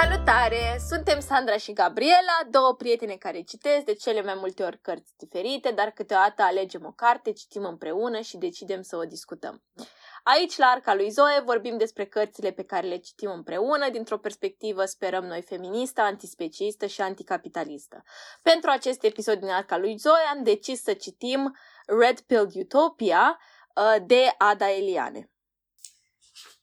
Salutare! 0.00 0.78
Suntem 0.88 1.20
Sandra 1.20 1.56
și 1.56 1.72
Gabriela, 1.72 2.38
două 2.50 2.74
prietene 2.74 3.14
care 3.14 3.40
citesc 3.40 3.84
de 3.84 3.94
cele 3.94 4.22
mai 4.22 4.34
multe 4.34 4.62
ori 4.62 4.80
cărți 4.80 5.12
diferite, 5.16 5.70
dar 5.70 5.90
câteodată 5.90 6.42
alegem 6.42 6.84
o 6.84 6.92
carte, 6.92 7.32
citim 7.32 7.64
împreună 7.64 8.20
și 8.20 8.36
decidem 8.36 8.82
să 8.82 8.96
o 8.96 9.04
discutăm. 9.04 9.62
Aici, 10.22 10.56
la 10.56 10.66
Arca 10.66 10.94
lui 10.94 11.10
Zoe, 11.10 11.40
vorbim 11.44 11.76
despre 11.76 12.06
cărțile 12.06 12.50
pe 12.50 12.64
care 12.64 12.86
le 12.86 12.96
citim 12.96 13.30
împreună, 13.30 13.90
dintr-o 13.90 14.18
perspectivă, 14.18 14.84
sperăm 14.84 15.24
noi, 15.24 15.42
feministă, 15.42 16.00
antispeciistă 16.00 16.86
și 16.86 17.00
anticapitalistă. 17.00 18.02
Pentru 18.42 18.70
acest 18.70 19.04
episod 19.04 19.38
din 19.38 19.48
Arca 19.48 19.76
lui 19.76 19.96
Zoe 19.96 20.22
am 20.32 20.42
decis 20.42 20.82
să 20.82 20.92
citim 20.92 21.56
Red 21.86 22.20
Pill 22.20 22.50
Utopia 22.54 23.38
uh, 23.74 24.06
de 24.06 24.34
Ada 24.38 24.70
Eliane. 24.70 25.30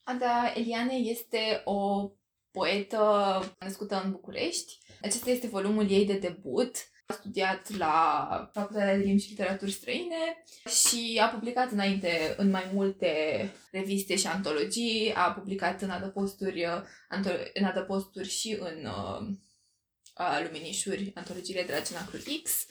Ada 0.04 0.52
Eliane 0.56 0.94
este 0.94 1.62
o 1.66 2.10
poetă 2.52 3.56
născută 3.60 4.02
în 4.04 4.12
București. 4.12 4.78
Acesta 5.02 5.30
este 5.30 5.48
volumul 5.48 5.92
ei 5.92 6.06
de 6.06 6.18
debut. 6.18 6.76
A 7.06 7.14
studiat 7.14 7.78
la 7.78 8.50
Facultatea 8.54 8.98
de 8.98 9.04
Limbi 9.04 9.22
și 9.22 9.30
Literaturi 9.30 9.72
Străine 9.72 10.44
și 10.84 11.20
a 11.22 11.28
publicat 11.28 11.72
înainte 11.72 12.34
în 12.38 12.50
mai 12.50 12.70
multe 12.74 13.12
reviste 13.72 14.16
și 14.16 14.28
antologii. 14.28 15.14
A 15.16 15.32
publicat 15.32 15.82
în 15.82 15.90
adăposturi, 15.90 16.66
în 17.54 17.64
adăposturi 17.64 18.30
și 18.30 18.58
în 18.60 18.86
uh, 18.86 19.38
luminișuri 20.44 21.12
antologiile 21.16 21.64
de 21.64 21.74
la 21.74 21.80
Cenacrul 21.80 22.22
X 22.44 22.66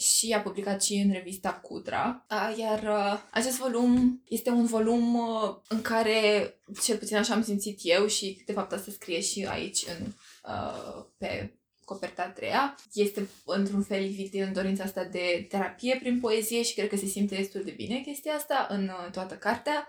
și 0.00 0.32
a 0.32 0.40
publicat 0.40 0.82
și 0.82 0.94
în 0.94 1.12
revista 1.12 1.52
Cudra. 1.52 2.26
Iar 2.56 2.82
uh, 2.82 3.20
acest 3.30 3.58
volum 3.58 4.22
este 4.28 4.50
un 4.50 4.66
volum 4.66 5.14
uh, 5.14 5.56
în 5.68 5.82
care, 5.82 6.54
cel 6.82 6.96
puțin 6.96 7.16
așa 7.16 7.34
am 7.34 7.42
simțit 7.42 7.78
eu 7.82 8.06
și 8.06 8.42
de 8.46 8.52
fapt 8.52 8.72
asta 8.72 8.90
scrie 8.90 9.20
și 9.20 9.46
aici 9.50 9.84
în, 9.98 10.06
uh, 10.44 11.04
pe 11.18 11.54
coperta 11.84 12.22
a 12.22 12.30
treia. 12.30 12.76
Este 12.92 13.28
într-un 13.44 13.82
fel 13.82 14.00
livit 14.00 14.34
în 14.34 14.52
dorința 14.52 14.84
asta 14.84 15.04
de 15.04 15.46
terapie 15.48 15.98
prin 16.00 16.20
poezie 16.20 16.62
și 16.62 16.74
cred 16.74 16.88
că 16.88 16.96
se 16.96 17.06
simte 17.06 17.34
destul 17.34 17.62
de 17.64 17.70
bine 17.70 18.00
chestia 18.00 18.32
asta 18.32 18.66
în 18.70 18.90
toată 19.12 19.34
cartea. 19.34 19.88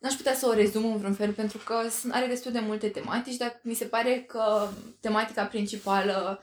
N-aș 0.00 0.14
putea 0.14 0.34
să 0.34 0.46
o 0.46 0.52
rezum 0.52 0.84
în 0.84 0.96
vreun 0.96 1.14
fel 1.14 1.32
pentru 1.32 1.58
că 1.58 1.74
are 2.10 2.26
destul 2.26 2.52
de 2.52 2.60
multe 2.60 2.88
tematici, 2.88 3.36
dar 3.36 3.60
mi 3.62 3.74
se 3.74 3.84
pare 3.84 4.24
că 4.28 4.68
tematica 5.00 5.44
principală 5.44 6.42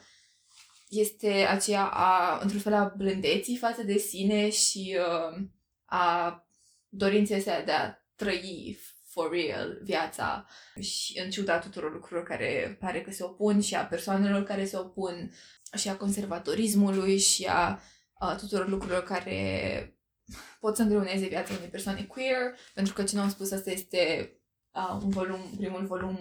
este 0.90 1.28
aceea 1.28 1.86
a, 1.86 2.40
într-un 2.42 2.60
fel, 2.60 2.74
a 2.74 2.94
blândeții 2.98 3.58
față 3.58 3.84
de 3.84 3.98
sine 3.98 4.50
și 4.50 4.98
uh, 5.00 5.42
a 5.86 6.44
dorinței 6.90 7.38
astea 7.38 7.64
de 7.64 7.72
a 7.72 7.94
trăi 8.16 8.78
for 9.10 9.32
real 9.32 9.80
viața. 9.84 10.46
Și 10.80 11.20
în 11.20 11.30
ciuda 11.30 11.60
tuturor 11.60 11.92
lucrurilor 11.92 12.24
care 12.24 12.78
pare 12.80 13.02
că 13.02 13.12
se 13.12 13.24
opun 13.24 13.62
și 13.62 13.76
a 13.76 13.86
persoanelor 13.86 14.44
care 14.44 14.66
se 14.66 14.78
opun 14.78 15.32
și 15.76 15.90
a 15.90 15.98
conservatorismului 15.98 17.18
și 17.18 17.46
a, 17.46 17.80
a 18.14 18.36
tuturor 18.36 18.70
lucrurilor 18.70 19.04
care 19.04 19.94
pot 20.60 20.76
să 20.76 20.82
îngreuneze 20.82 21.28
viața 21.28 21.54
unei 21.54 21.68
persoane 21.68 22.04
queer, 22.04 22.58
pentru 22.74 22.94
că 22.94 23.04
ce 23.04 23.16
nu 23.16 23.22
am 23.22 23.30
spus 23.30 23.52
asta 23.52 23.72
este 23.72 24.34
uh, 24.72 25.00
un 25.04 25.10
volum, 25.10 25.40
primul 25.58 25.86
volum 25.86 26.18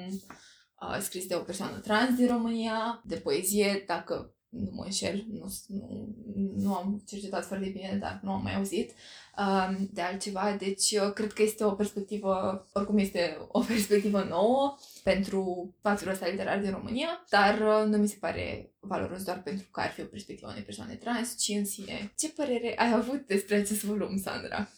uh, 0.81 0.99
scris 1.01 1.27
de 1.27 1.35
o 1.35 1.41
persoană 1.41 1.79
trans 1.79 2.17
din 2.17 2.27
România, 2.27 3.03
de 3.05 3.17
poezie, 3.17 3.85
dacă 3.87 4.38
nu 4.49 4.71
mă 4.73 4.85
înșel, 4.85 5.25
nu, 5.31 5.53
nu, 5.67 6.15
nu 6.57 6.75
am 6.75 7.03
cercetat 7.07 7.45
foarte 7.45 7.69
bine, 7.69 7.97
dar 8.01 8.21
nu 8.23 8.33
am 8.33 8.43
mai 8.43 8.55
auzit 8.55 8.93
um, 9.39 9.89
de 9.93 10.01
altceva. 10.01 10.57
Deci, 10.59 10.91
eu 10.91 11.13
cred 11.13 11.33
că 11.33 11.43
este 11.43 11.65
o 11.65 11.73
perspectivă, 11.73 12.67
oricum 12.73 12.99
este 12.99 13.39
o 13.49 13.61
perspectivă 13.61 14.27
nouă 14.29 14.77
pentru 15.03 15.75
spațiul 15.79 16.11
ăsta 16.11 16.27
literar 16.27 16.61
din 16.61 16.71
România, 16.71 17.25
dar 17.31 17.59
uh, 17.61 17.87
nu 17.87 17.97
mi 17.97 18.09
se 18.09 18.17
pare 18.21 18.73
valoros 18.81 19.23
doar 19.23 19.43
pentru 19.43 19.67
că 19.71 19.81
ar 19.81 19.91
fi 19.91 20.01
o 20.01 20.05
perspectivă 20.05 20.51
unei 20.51 20.63
persoane 20.63 20.95
trans, 20.95 21.39
ci 21.39 21.49
în 21.49 21.65
sine. 21.65 22.13
Ce 22.19 22.31
părere 22.31 22.75
ai 22.77 22.93
avut 22.93 23.27
despre 23.27 23.57
acest 23.57 23.85
volum, 23.85 24.19
Sandra? 24.19 24.69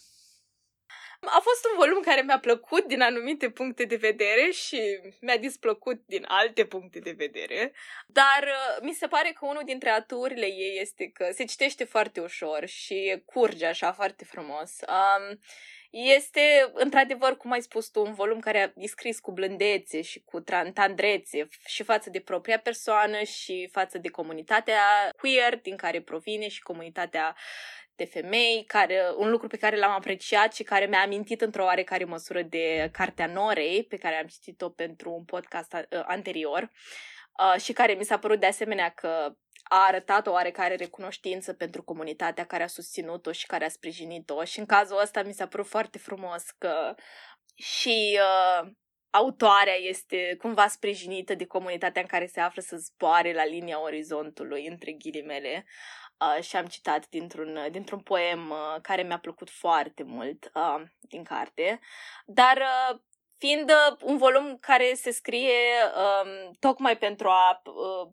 A 1.25 1.39
fost 1.43 1.65
un 1.71 1.77
volum 1.77 2.01
care 2.01 2.21
mi-a 2.21 2.39
plăcut 2.39 2.85
din 2.85 3.01
anumite 3.01 3.49
puncte 3.49 3.85
de 3.85 3.95
vedere 3.95 4.49
și 4.51 4.99
mi-a 5.19 5.37
displăcut 5.37 6.01
din 6.05 6.25
alte 6.27 6.65
puncte 6.65 6.99
de 6.99 7.11
vedere, 7.11 7.73
dar 8.07 8.43
uh, 8.43 8.77
mi 8.81 8.93
se 8.93 9.07
pare 9.07 9.29
că 9.29 9.45
unul 9.45 9.61
dintre 9.65 9.89
aturile 9.89 10.45
ei 10.45 10.77
este 10.81 11.07
că 11.13 11.29
se 11.33 11.45
citește 11.45 11.83
foarte 11.83 12.19
ușor 12.19 12.65
și 12.65 13.21
curge 13.25 13.65
așa 13.65 13.91
foarte 13.91 14.25
frumos. 14.25 14.71
Um, 14.87 15.39
este, 15.91 16.71
într-adevăr, 16.73 17.37
cum 17.37 17.51
ai 17.51 17.61
spus 17.61 17.89
tu, 17.89 18.01
un 18.01 18.13
volum 18.13 18.39
care 18.39 18.63
a 18.63 18.81
scris 18.85 19.19
cu 19.19 19.31
blândețe 19.31 20.01
și 20.01 20.21
cu 20.25 20.39
tandrețe 20.73 21.47
și 21.65 21.83
față 21.83 22.09
de 22.09 22.19
propria 22.19 22.59
persoană 22.59 23.23
și 23.23 23.69
față 23.71 23.97
de 23.97 24.09
comunitatea 24.09 24.81
queer 25.17 25.59
din 25.59 25.75
care 25.75 26.01
provine 26.01 26.47
și 26.47 26.61
comunitatea 26.61 27.35
de 27.95 28.05
femei, 28.05 28.63
care, 28.67 29.01
un 29.17 29.29
lucru 29.29 29.47
pe 29.47 29.57
care 29.57 29.77
l-am 29.77 29.91
apreciat 29.91 30.53
și 30.53 30.63
care 30.63 30.85
mi-a 30.85 31.01
amintit 31.01 31.41
într-o 31.41 31.63
oarecare 31.63 32.03
măsură 32.03 32.41
de 32.41 32.89
Cartea 32.91 33.27
Norei, 33.27 33.83
pe 33.83 33.97
care 33.97 34.15
am 34.15 34.27
citit-o 34.27 34.69
pentru 34.69 35.11
un 35.11 35.23
podcast 35.23 35.73
uh, 35.73 36.01
anterior 36.05 36.71
uh, 37.39 37.61
și 37.61 37.73
care 37.73 37.93
mi 37.93 38.05
s-a 38.05 38.19
părut 38.19 38.39
de 38.39 38.45
asemenea 38.45 38.89
că 38.89 39.35
a 39.63 39.85
arătat 39.87 40.27
o 40.27 40.31
oarecare 40.31 40.75
recunoștință 40.75 41.53
pentru 41.53 41.83
comunitatea 41.83 42.45
care 42.45 42.63
a 42.63 42.67
susținut-o 42.67 43.31
și 43.31 43.45
care 43.45 43.65
a 43.65 43.69
sprijinit-o. 43.69 44.43
Și 44.43 44.59
în 44.59 44.65
cazul 44.65 44.99
ăsta 45.01 45.23
mi 45.23 45.33
s-a 45.33 45.47
părut 45.47 45.67
foarte 45.67 45.97
frumos 45.97 46.43
că 46.57 46.95
și 47.55 48.19
uh, 48.19 48.69
autoarea 49.09 49.75
este 49.75 50.35
cumva 50.37 50.67
sprijinită 50.67 51.35
de 51.35 51.45
comunitatea 51.45 52.01
în 52.01 52.07
care 52.07 52.25
se 52.25 52.39
află 52.39 52.61
să 52.61 52.77
zboare 52.77 53.33
la 53.33 53.45
linia 53.45 53.81
orizontului, 53.81 54.67
între 54.67 54.91
ghilimele, 54.91 55.65
uh, 56.21 56.43
și 56.43 56.55
am 56.55 56.65
citat 56.65 57.09
dintr-un, 57.09 57.67
dintr-un 57.71 57.99
poem 57.99 58.49
uh, 58.49 58.81
care 58.81 59.01
mi-a 59.01 59.19
plăcut 59.19 59.49
foarte 59.49 60.03
mult 60.03 60.51
uh, 60.53 60.81
din 60.99 61.23
carte. 61.23 61.79
Dar 62.25 62.57
uh, 62.57 62.99
fiind 63.37 63.69
uh, 63.69 63.97
un 64.01 64.17
volum 64.17 64.57
care 64.57 64.93
se 64.93 65.11
scrie 65.11 65.59
uh, 65.95 66.49
tocmai 66.59 66.97
pentru 66.97 67.27
a 67.27 67.61
uh, 67.65 68.09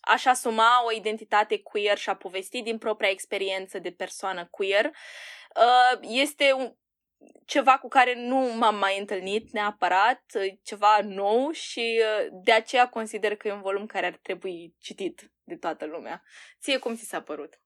aș 0.00 0.24
asuma 0.24 0.84
o 0.84 0.92
identitate 0.92 1.58
queer 1.62 1.98
și 1.98 2.08
a 2.08 2.16
povesti 2.16 2.62
din 2.62 2.78
propria 2.78 3.10
experiență 3.10 3.78
de 3.78 3.90
persoană 3.90 4.46
queer, 4.50 4.84
uh, 4.84 5.98
este 6.00 6.52
un, 6.52 6.74
ceva 7.44 7.78
cu 7.78 7.88
care 7.88 8.14
nu 8.28 8.36
m-am 8.36 8.76
mai 8.76 8.98
întâlnit 8.98 9.52
neapărat, 9.52 10.22
ceva 10.62 10.98
nou 11.02 11.50
și 11.50 12.00
uh, 12.00 12.38
de 12.44 12.52
aceea 12.52 12.88
consider 12.88 13.36
că 13.36 13.48
e 13.48 13.52
un 13.52 13.60
volum 13.60 13.86
care 13.86 14.06
ar 14.06 14.18
trebui 14.22 14.74
citit 14.78 15.30
de 15.44 15.56
toată 15.56 15.86
lumea. 15.86 16.22
Ție 16.60 16.78
cum 16.78 16.94
ți 16.94 17.08
s-a 17.08 17.20
părut? 17.20 17.60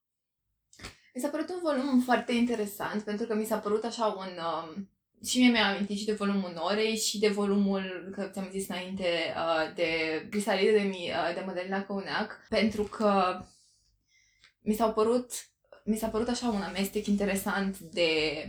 Mi 1.14 1.20
s-a 1.20 1.28
părut 1.28 1.48
un 1.48 1.58
volum 1.62 2.00
foarte 2.00 2.32
interesant 2.32 3.02
pentru 3.02 3.26
că 3.26 3.34
mi 3.34 3.44
s-a 3.44 3.58
părut 3.58 3.84
așa 3.84 4.06
un... 4.06 4.38
Um, 4.38 4.90
și 5.26 5.38
mie 5.38 5.50
mi-am 5.50 5.74
amintit 5.74 5.98
și 5.98 6.04
de 6.04 6.12
volumul 6.12 6.52
Norei 6.54 6.96
și 6.96 7.18
de 7.18 7.28
volumul, 7.28 8.10
că 8.12 8.28
ți-am 8.32 8.48
zis 8.50 8.68
înainte, 8.68 9.34
uh, 9.36 9.74
de 9.74 9.86
Crisalide 10.30 10.72
de, 10.72 10.78
mi, 10.78 11.10
uh, 11.10 11.34
de 11.34 11.42
Madalina 11.46 11.84
Căuneac, 11.84 12.46
pentru 12.48 12.82
că 12.82 13.40
mi 14.60 14.74
s-au 14.74 14.92
părut, 14.92 15.30
mi 15.84 15.96
s-a 15.96 16.08
părut 16.08 16.28
așa 16.28 16.48
un 16.48 16.62
amestec 16.62 17.06
interesant 17.06 17.78
de 17.78 18.42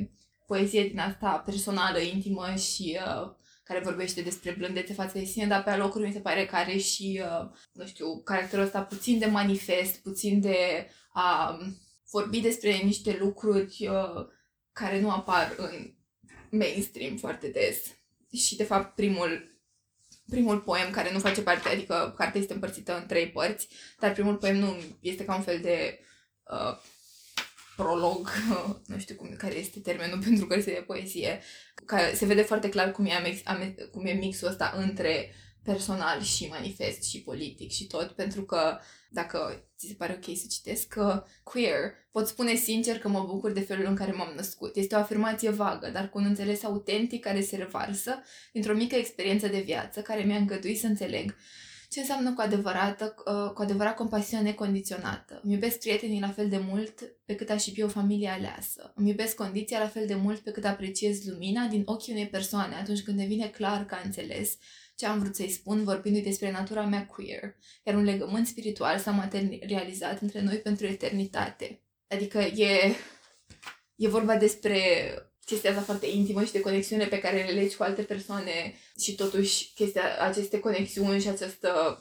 poezie 0.52 0.88
din 0.88 1.00
asta 1.00 1.44
personală, 1.46 2.00
intimă 2.00 2.56
și 2.56 3.00
uh, 3.00 3.32
care 3.64 3.80
vorbește 3.84 4.22
despre 4.22 4.56
blândețe 4.58 4.94
față 4.94 5.18
de 5.18 5.24
sine, 5.24 5.48
dar 5.48 5.64
pe 5.64 5.70
alocuri 5.70 6.08
mi 6.08 6.14
se 6.14 6.20
pare 6.20 6.46
că 6.46 6.56
are 6.56 6.78
și, 6.78 7.22
uh, 7.24 7.50
nu 7.72 7.86
știu, 7.86 8.22
caracterul 8.24 8.66
ăsta 8.66 8.82
puțin 8.82 9.20
de 9.20 9.26
manifest, 9.26 10.02
puțin 10.02 10.42
de 10.42 10.88
a 11.14 11.58
um, 11.62 11.78
vorbi 12.12 12.40
despre 12.40 12.72
niște 12.72 13.18
lucruri 13.20 13.88
uh, 13.88 14.26
care 14.72 15.02
nu 15.02 15.12
apar 15.12 15.54
în 15.58 15.94
mainstream 16.50 17.16
foarte 17.18 17.48
des. 17.48 17.78
Și, 18.46 18.56
de 18.56 18.64
fapt, 18.64 18.96
primul, 18.96 19.60
primul 20.30 20.60
poem 20.60 20.92
care 20.92 21.12
nu 21.12 21.20
face 21.20 21.42
parte, 21.42 21.70
adică 21.70 22.14
cartea 22.18 22.42
este 22.42 22.54
împărțită 22.54 22.98
în 22.98 23.06
trei 23.06 23.30
părți, 23.30 23.68
dar 24.00 24.14
primul 24.14 24.36
poem 24.36 24.58
nu 24.58 24.76
este 25.00 25.26
ca 25.26 25.36
un 25.36 25.42
fel 25.42 25.60
de 25.62 26.00
uh, 26.44 26.78
prolog, 27.82 28.30
nu 28.92 28.98
știu 28.98 29.16
cum, 29.16 29.36
care 29.38 29.56
este 29.56 29.80
termenul 29.80 30.20
pentru 30.28 30.48
cărțile 30.48 30.74
de 30.74 30.84
poezie, 30.88 31.42
care 31.86 32.14
se 32.14 32.26
vede 32.26 32.42
foarte 32.42 32.70
clar 32.70 32.92
cum 32.92 33.06
e, 33.06 33.36
cum 33.92 34.06
e 34.06 34.12
mixul 34.12 34.48
ăsta 34.48 34.74
între 34.78 35.34
personal 35.64 36.22
și 36.22 36.48
manifest 36.48 37.04
și 37.04 37.22
politic 37.22 37.72
și 37.72 37.88
tot, 37.88 38.12
pentru 38.12 38.44
că 38.44 38.78
dacă 39.10 39.64
ți 39.78 39.88
se 39.88 39.94
pare 39.94 40.20
ok 40.22 40.38
să 40.38 40.46
citesc, 40.50 40.88
că 40.88 41.24
queer, 41.44 41.94
pot 42.12 42.28
spune 42.28 42.56
sincer 42.56 43.00
că 43.00 43.08
mă 43.08 43.26
bucur 43.28 43.52
de 43.52 43.60
felul 43.60 43.86
în 43.86 43.96
care 43.96 44.12
m-am 44.12 44.34
născut. 44.36 44.76
Este 44.76 44.96
o 44.96 44.98
afirmație 44.98 45.50
vagă, 45.50 45.90
dar 45.90 46.10
cu 46.10 46.18
un 46.18 46.26
înțeles 46.26 46.64
autentic 46.64 47.24
care 47.24 47.42
se 47.42 47.56
revarsă 47.56 48.22
dintr-o 48.54 48.74
mică 48.74 48.96
experiență 48.96 49.48
de 49.48 49.60
viață 49.60 50.02
care 50.02 50.24
mi-a 50.24 50.38
îngăduit 50.38 50.80
să 50.80 50.88
înțeleg 50.88 51.36
ce 51.92 52.00
înseamnă 52.00 52.34
cu 52.34 52.42
adevărat, 52.42 53.02
uh, 53.02 53.52
cu 53.54 53.62
adevărat 53.62 53.96
compasiune 53.96 54.44
necondiționată. 54.44 55.40
Îmi 55.44 55.54
iubesc 55.54 55.80
prietenii 55.80 56.20
la 56.20 56.32
fel 56.32 56.50
de 56.50 56.58
mult 56.58 57.00
pe 57.26 57.36
cât 57.36 57.50
aș 57.50 57.66
iubi 57.66 57.84
o 57.84 57.88
familie 57.88 58.30
aleasă. 58.30 58.94
Îmi 58.96 59.10
iubesc 59.10 59.36
condiția 59.36 59.80
la 59.80 59.88
fel 59.88 60.08
de 60.08 60.16
mult 60.16 60.40
pe 60.40 60.52
cât 60.52 60.66
apreciez 60.66 61.26
lumina 61.26 61.66
din 61.66 61.82
ochii 61.86 62.14
unei 62.14 62.28
persoane 62.28 62.76
atunci 62.76 63.02
când 63.02 63.18
devine 63.18 63.48
clar 63.48 63.86
că 63.86 63.96
a 63.96 64.02
înțeles 64.04 64.58
ce 64.96 65.06
am 65.06 65.20
vrut 65.20 65.36
să-i 65.36 65.50
spun 65.50 65.84
vorbindu-i 65.84 66.22
despre 66.22 66.52
natura 66.52 66.86
mea 66.86 67.06
queer, 67.06 67.56
iar 67.84 67.96
un 67.96 68.04
legământ 68.04 68.48
spiritual 68.48 68.98
s-a 69.00 69.12
materializat 69.12 70.22
între 70.22 70.42
noi 70.42 70.58
pentru 70.58 70.86
eternitate. 70.86 71.82
Adică 72.08 72.40
e, 72.40 72.96
e 73.96 74.08
vorba 74.08 74.36
despre 74.36 74.80
chestia 75.46 75.70
asta 75.70 75.82
foarte 75.82 76.08
intimă 76.08 76.44
și 76.44 76.52
de 76.52 76.60
conexiune 76.60 77.06
pe 77.06 77.20
care 77.20 77.44
le 77.44 77.52
legi 77.52 77.76
cu 77.76 77.84
alte 77.84 78.02
persoane 78.02 78.76
și 79.00 79.16
totuși 79.16 79.72
chestia, 79.76 80.04
aceste 80.20 80.60
conexiuni 80.60 81.22
și 81.22 81.28
această, 81.28 82.00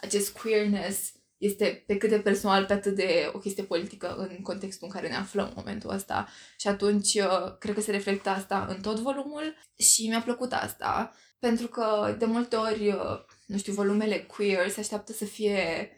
acest 0.00 0.30
queerness 0.38 1.12
este 1.36 1.84
pe 1.86 1.96
cât 1.96 2.08
de 2.08 2.18
personal, 2.18 2.64
pe 2.64 2.72
atât 2.72 2.94
de 2.94 3.30
o 3.32 3.38
chestie 3.38 3.62
politică 3.62 4.14
în 4.14 4.42
contextul 4.42 4.86
în 4.86 4.94
care 4.94 5.08
ne 5.08 5.16
aflăm 5.16 5.46
în 5.46 5.52
momentul 5.56 5.90
ăsta. 5.90 6.28
Și 6.58 6.68
atunci, 6.68 7.14
uh, 7.14 7.58
cred 7.58 7.74
că 7.74 7.80
se 7.80 7.90
reflectă 7.90 8.28
asta 8.28 8.66
în 8.68 8.80
tot 8.80 8.98
volumul 8.98 9.56
și 9.76 10.08
mi-a 10.08 10.20
plăcut 10.20 10.52
asta, 10.52 11.14
pentru 11.38 11.66
că 11.66 12.16
de 12.18 12.24
multe 12.24 12.56
ori, 12.56 12.88
uh, 12.88 13.24
nu 13.46 13.58
știu, 13.58 13.72
volumele 13.72 14.18
queer 14.18 14.68
se 14.68 14.80
așteaptă 14.80 15.12
să 15.12 15.24
fie 15.24 15.90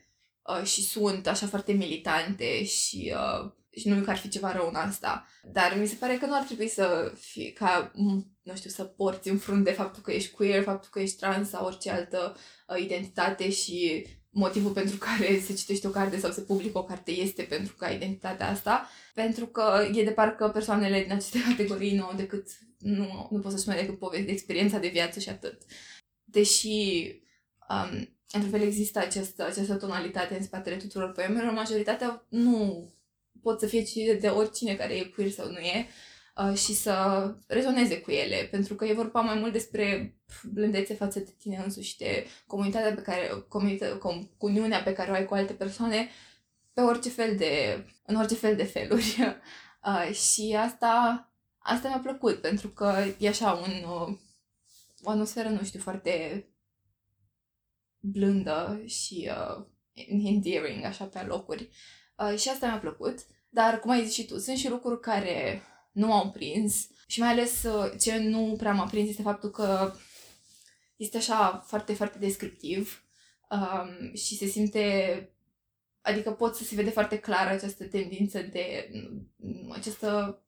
uh, 0.42 0.66
și 0.66 0.82
sunt 0.82 1.26
așa 1.26 1.46
foarte 1.46 1.72
militante 1.72 2.64
și 2.64 3.14
uh, 3.14 3.52
și 3.76 3.88
nu 3.88 4.02
că 4.02 4.10
ar 4.10 4.16
fi 4.16 4.28
ceva 4.28 4.52
rău 4.52 4.68
în 4.68 4.74
asta. 4.74 5.26
Dar 5.52 5.76
mi 5.78 5.86
se 5.86 5.94
pare 5.94 6.16
că 6.16 6.26
nu 6.26 6.34
ar 6.34 6.42
trebui 6.42 6.68
să 6.68 7.12
fie 7.20 7.52
ca, 7.52 7.92
nu 8.42 8.54
știu, 8.54 8.70
să 8.70 8.84
porți 8.84 9.28
în 9.28 9.38
frunte 9.38 9.70
faptul 9.70 10.02
că 10.02 10.12
ești 10.12 10.30
queer, 10.30 10.62
faptul 10.62 10.90
că 10.92 11.00
ești 11.00 11.16
trans 11.16 11.48
sau 11.48 11.66
orice 11.66 11.90
altă 11.90 12.36
uh, 12.68 12.82
identitate 12.82 13.50
și 13.50 14.06
motivul 14.30 14.70
pentru 14.70 14.96
care 14.96 15.40
se 15.40 15.54
citește 15.54 15.86
o 15.86 15.90
carte 15.90 16.18
sau 16.18 16.30
se 16.30 16.40
publică 16.40 16.78
o 16.78 16.84
carte 16.84 17.10
este 17.10 17.42
pentru 17.42 17.74
că 17.74 17.86
identitatea 17.92 18.48
asta, 18.48 18.88
pentru 19.14 19.46
că 19.46 19.88
e 19.94 20.04
de 20.04 20.10
parcă 20.10 20.48
persoanele 20.48 21.02
din 21.02 21.12
aceste 21.12 21.42
categorii 21.48 21.96
nu 21.96 22.04
au 22.04 22.16
decât, 22.16 22.48
nu, 22.78 23.28
nu 23.30 23.38
pot 23.38 23.52
să-și 23.52 23.68
mai 23.68 23.80
decât 23.80 23.98
povesti 23.98 24.26
de 24.26 24.32
experiența 24.32 24.78
de 24.78 24.88
viață 24.88 25.20
și 25.20 25.28
atât. 25.28 25.62
Deși, 26.24 26.66
um, 27.68 28.16
într-un 28.32 28.50
fel 28.50 28.60
există 28.60 28.98
această, 28.98 29.44
această 29.44 29.74
tonalitate 29.74 30.36
în 30.36 30.42
spatele 30.42 30.76
tuturor 30.76 31.12
poemelor, 31.12 31.52
majoritatea 31.52 32.26
nu 32.28 32.90
pot 33.46 33.60
să 33.60 33.66
fie 33.66 33.82
citite 33.82 34.14
de 34.14 34.28
oricine 34.28 34.74
care 34.74 34.94
e 34.96 35.04
queer 35.04 35.30
sau 35.30 35.50
nu 35.50 35.58
e 35.58 35.86
uh, 36.36 36.56
și 36.56 36.74
să 36.74 36.94
rezoneze 37.46 38.00
cu 38.00 38.10
ele, 38.10 38.48
pentru 38.50 38.74
că 38.74 38.84
e 38.84 38.92
vorba 38.92 39.20
mai 39.20 39.38
mult 39.38 39.52
despre 39.52 40.16
blândețe 40.52 40.94
față 40.94 41.18
de 41.18 41.34
tine 41.38 41.56
însuși 41.64 41.88
și 41.88 41.98
de 41.98 42.26
comunitatea 42.46 42.94
pe 42.94 43.02
care, 43.02 43.44
comunitatea, 43.48 43.98
comuniunea 44.38 44.82
pe 44.82 44.92
care 44.92 45.10
o 45.10 45.14
ai 45.14 45.24
cu 45.24 45.34
alte 45.34 45.52
persoane 45.52 46.08
pe 46.72 46.80
orice 46.80 47.08
fel 47.08 47.36
de, 47.36 47.84
în 48.06 48.16
orice 48.16 48.34
fel 48.34 48.56
de 48.56 48.64
feluri. 48.64 49.16
Uh, 49.86 50.14
și 50.14 50.56
asta, 50.58 51.26
asta 51.58 51.88
mi-a 51.88 51.98
plăcut, 51.98 52.40
pentru 52.40 52.68
că 52.68 53.04
e 53.18 53.28
așa 53.28 53.52
un, 53.52 53.70
uh, 53.70 54.18
o 55.02 55.10
atmosferă, 55.10 55.48
nu 55.48 55.64
știu, 55.64 55.80
foarte 55.80 56.44
blândă 57.98 58.82
și 58.86 59.30
uh, 59.30 59.64
endearing, 60.24 60.84
așa, 60.84 61.04
pe 61.04 61.22
locuri. 61.22 61.68
Uh, 62.18 62.38
și 62.38 62.48
asta 62.48 62.66
mi-a 62.66 62.78
plăcut. 62.78 63.18
Dar, 63.48 63.80
cum 63.80 63.90
ai 63.90 64.04
zis 64.04 64.14
și 64.14 64.24
tu, 64.24 64.38
sunt 64.38 64.56
și 64.56 64.68
lucruri 64.68 65.00
care 65.00 65.62
nu 65.92 66.12
au 66.12 66.30
prins 66.30 66.88
și 67.06 67.20
mai 67.20 67.28
ales 67.28 67.62
uh, 67.62 67.92
ce 68.00 68.18
nu 68.18 68.54
prea 68.58 68.72
m-a 68.72 68.86
prins 68.86 69.08
este 69.08 69.22
faptul 69.22 69.50
că 69.50 69.94
este 70.96 71.16
așa 71.16 71.64
foarte, 71.66 71.94
foarte 71.94 72.18
descriptiv 72.18 73.04
um, 73.50 74.14
și 74.14 74.36
se 74.36 74.46
simte, 74.46 75.30
adică 76.00 76.30
pot 76.32 76.54
să 76.54 76.64
se 76.64 76.74
vede 76.74 76.90
foarte 76.90 77.18
clar 77.18 77.46
această 77.46 77.84
tendință 77.84 78.42
de, 78.42 78.90
mm, 79.36 79.70
această 79.70 80.40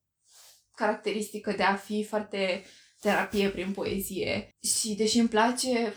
caracteristică 0.75 1.53
de 1.53 1.63
a 1.63 1.75
fi 1.75 2.05
foarte 2.05 2.65
terapie 3.01 3.51
prin 3.51 3.73
poezie. 3.73 4.57
Și 4.63 4.95
deși 4.95 5.19
îmi 5.19 5.29
place 5.29 5.95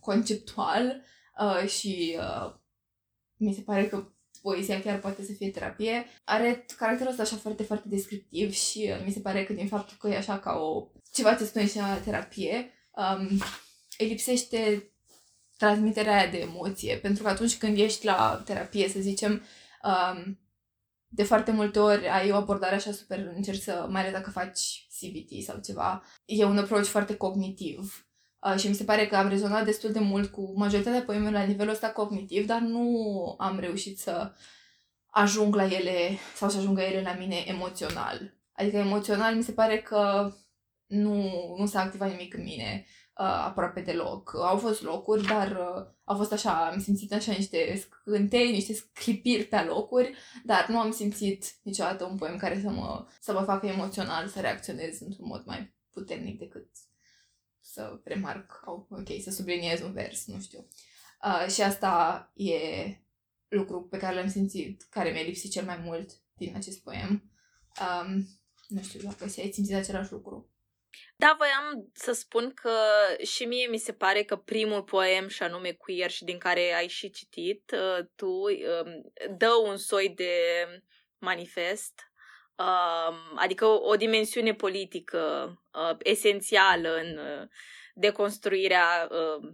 conceptual 0.00 1.02
uh, 1.40 1.68
și 1.68 2.16
uh, 2.18 2.54
mi 3.36 3.54
se 3.54 3.60
pare 3.60 3.88
că 3.88 4.12
poezia 4.42 4.80
chiar 4.80 4.98
poate 4.98 5.24
să 5.24 5.32
fie 5.32 5.50
terapie. 5.50 6.06
Are 6.24 6.64
caracterul 6.76 7.10
ăsta 7.10 7.22
așa 7.22 7.36
foarte, 7.36 7.62
foarte 7.62 7.88
descriptiv 7.88 8.52
și 8.52 8.90
uh, 8.92 9.04
mi 9.04 9.12
se 9.12 9.20
pare 9.20 9.44
că 9.44 9.52
din 9.52 9.68
faptul 9.68 9.96
că 10.00 10.08
e 10.08 10.16
așa 10.16 10.38
ca 10.38 10.52
o 10.52 10.86
ceva 11.12 11.34
ce 11.34 11.44
spune 11.44 11.66
și 11.66 11.76
la 11.76 12.00
terapie, 12.04 12.70
um, 12.90 13.28
îi 13.98 14.06
lipsește 14.06 14.92
transmiterea 15.56 16.16
aia 16.16 16.30
de 16.30 16.38
emoție. 16.38 16.96
Pentru 16.96 17.22
că 17.22 17.28
atunci 17.28 17.58
când 17.58 17.78
ești 17.78 18.04
la 18.04 18.42
terapie, 18.44 18.88
să 18.88 19.00
zicem, 19.00 19.42
um, 19.82 20.38
de 21.08 21.22
foarte 21.22 21.50
multe 21.50 21.78
ori 21.78 22.08
ai 22.08 22.30
o 22.30 22.36
abordare 22.36 22.74
așa 22.74 22.92
super, 22.92 23.32
încerci 23.34 23.62
să, 23.62 23.86
mai 23.90 24.00
ales 24.00 24.12
dacă 24.12 24.30
faci 24.30 24.88
CBT 25.00 25.42
sau 25.44 25.60
ceva, 25.64 26.02
e 26.24 26.44
un 26.44 26.58
approach 26.58 26.86
foarte 26.86 27.16
cognitiv 27.16 28.07
Uh, 28.40 28.58
și 28.58 28.68
mi 28.68 28.74
se 28.74 28.84
pare 28.84 29.06
că 29.06 29.16
am 29.16 29.28
rezonat 29.28 29.64
destul 29.64 29.92
de 29.92 29.98
mult 29.98 30.30
cu 30.30 30.52
majoritatea 30.56 31.02
poemelor 31.02 31.32
la 31.32 31.42
nivelul 31.42 31.72
ăsta 31.72 31.90
cognitiv, 31.90 32.46
dar 32.46 32.60
nu 32.60 33.34
am 33.38 33.58
reușit 33.58 33.98
să 33.98 34.32
ajung 35.06 35.54
la 35.54 35.64
ele 35.64 36.18
sau 36.34 36.48
să 36.48 36.58
ajungă 36.58 36.80
ele 36.80 37.02
la 37.02 37.12
mine 37.12 37.44
emoțional. 37.46 38.34
Adică 38.52 38.76
emoțional 38.76 39.34
mi 39.34 39.42
se 39.42 39.52
pare 39.52 39.78
că 39.78 40.32
nu, 40.86 41.30
nu 41.58 41.66
s-a 41.66 41.80
activat 41.80 42.10
nimic 42.10 42.34
în 42.34 42.42
mine 42.42 42.84
uh, 42.86 43.24
aproape 43.24 43.80
deloc. 43.80 44.34
Au 44.34 44.56
fost 44.56 44.82
locuri, 44.82 45.26
dar 45.26 45.50
uh, 45.50 45.86
au 46.04 46.16
fost 46.16 46.32
așa, 46.32 46.66
am 46.66 46.80
simțit 46.80 47.12
așa 47.12 47.32
niște 47.32 47.76
scântei, 47.76 48.50
niște 48.50 48.72
sclipiri 48.72 49.44
pe 49.44 49.60
locuri, 49.60 50.14
dar 50.44 50.66
nu 50.68 50.78
am 50.78 50.90
simțit 50.90 51.44
niciodată 51.62 52.04
un 52.04 52.16
poem 52.16 52.36
care 52.36 52.60
să 52.60 52.70
mă, 52.70 53.06
să 53.20 53.32
mă 53.32 53.40
facă 53.40 53.66
emoțional, 53.66 54.26
să 54.26 54.40
reacționez 54.40 55.00
într-un 55.00 55.26
mod 55.26 55.42
mai 55.46 55.74
puternic 55.90 56.38
decât 56.38 56.66
să 57.78 58.00
remarc, 58.04 58.62
oh, 58.64 58.84
ok, 58.90 59.08
să 59.22 59.30
subliniez 59.30 59.80
un 59.80 59.92
vers, 59.92 60.26
nu 60.26 60.40
știu. 60.40 60.68
Uh, 61.24 61.52
și 61.52 61.62
asta 61.62 62.32
e 62.34 62.58
lucru 63.48 63.82
pe 63.82 63.98
care 63.98 64.14
l-am 64.14 64.28
simțit, 64.28 64.82
care 64.90 65.10
mi-a 65.10 65.22
lipsit 65.22 65.50
cel 65.50 65.64
mai 65.64 65.76
mult 65.84 66.10
din 66.36 66.54
acest 66.54 66.82
poem. 66.82 67.32
Um, 67.80 68.26
nu 68.68 68.82
știu 68.82 69.00
dacă 69.00 69.24
ai 69.24 69.50
simțit 69.52 69.74
același 69.74 70.12
lucru. 70.12 70.50
Da, 71.16 71.34
voiam 71.38 71.90
să 71.92 72.12
spun 72.12 72.52
că 72.54 72.72
și 73.24 73.44
mie 73.44 73.66
mi 73.66 73.78
se 73.78 73.92
pare 73.92 74.22
că 74.22 74.36
primul 74.36 74.82
poem, 74.82 75.28
și 75.28 75.42
anume 75.42 75.72
Queer, 75.72 76.10
și 76.10 76.24
din 76.24 76.38
care 76.38 76.72
ai 76.74 76.88
și 76.88 77.10
citit 77.10 77.70
uh, 77.74 78.06
tu, 78.14 78.26
uh, 78.26 78.92
dă 79.36 79.50
un 79.64 79.76
soi 79.76 80.08
de 80.08 80.32
manifest 81.18 81.94
uh, 82.00 82.07
adică 83.34 83.64
o, 83.64 83.88
o 83.88 83.96
dimensiune 83.96 84.54
politică 84.54 85.52
uh, 85.72 85.96
esențială 85.98 86.94
în 86.94 87.18
uh, 87.18 87.48
deconstruirea 87.94 89.08
uh, 89.10 89.48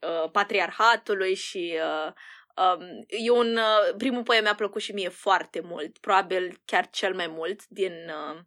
uh, 0.00 0.30
patriarhatului 0.30 1.34
și 1.34 1.78
uh, 2.06 2.12
um, 2.56 3.04
e 3.06 3.30
un, 3.30 3.56
uh, 3.56 3.94
primul 3.96 4.22
poem 4.22 4.42
mi-a 4.42 4.54
plăcut 4.54 4.82
și 4.82 4.92
mie 4.92 5.08
foarte 5.08 5.60
mult, 5.60 5.98
probabil 5.98 6.60
chiar 6.64 6.90
cel 6.90 7.14
mai 7.14 7.26
mult 7.26 7.66
din 7.66 7.92
uh, 7.92 8.40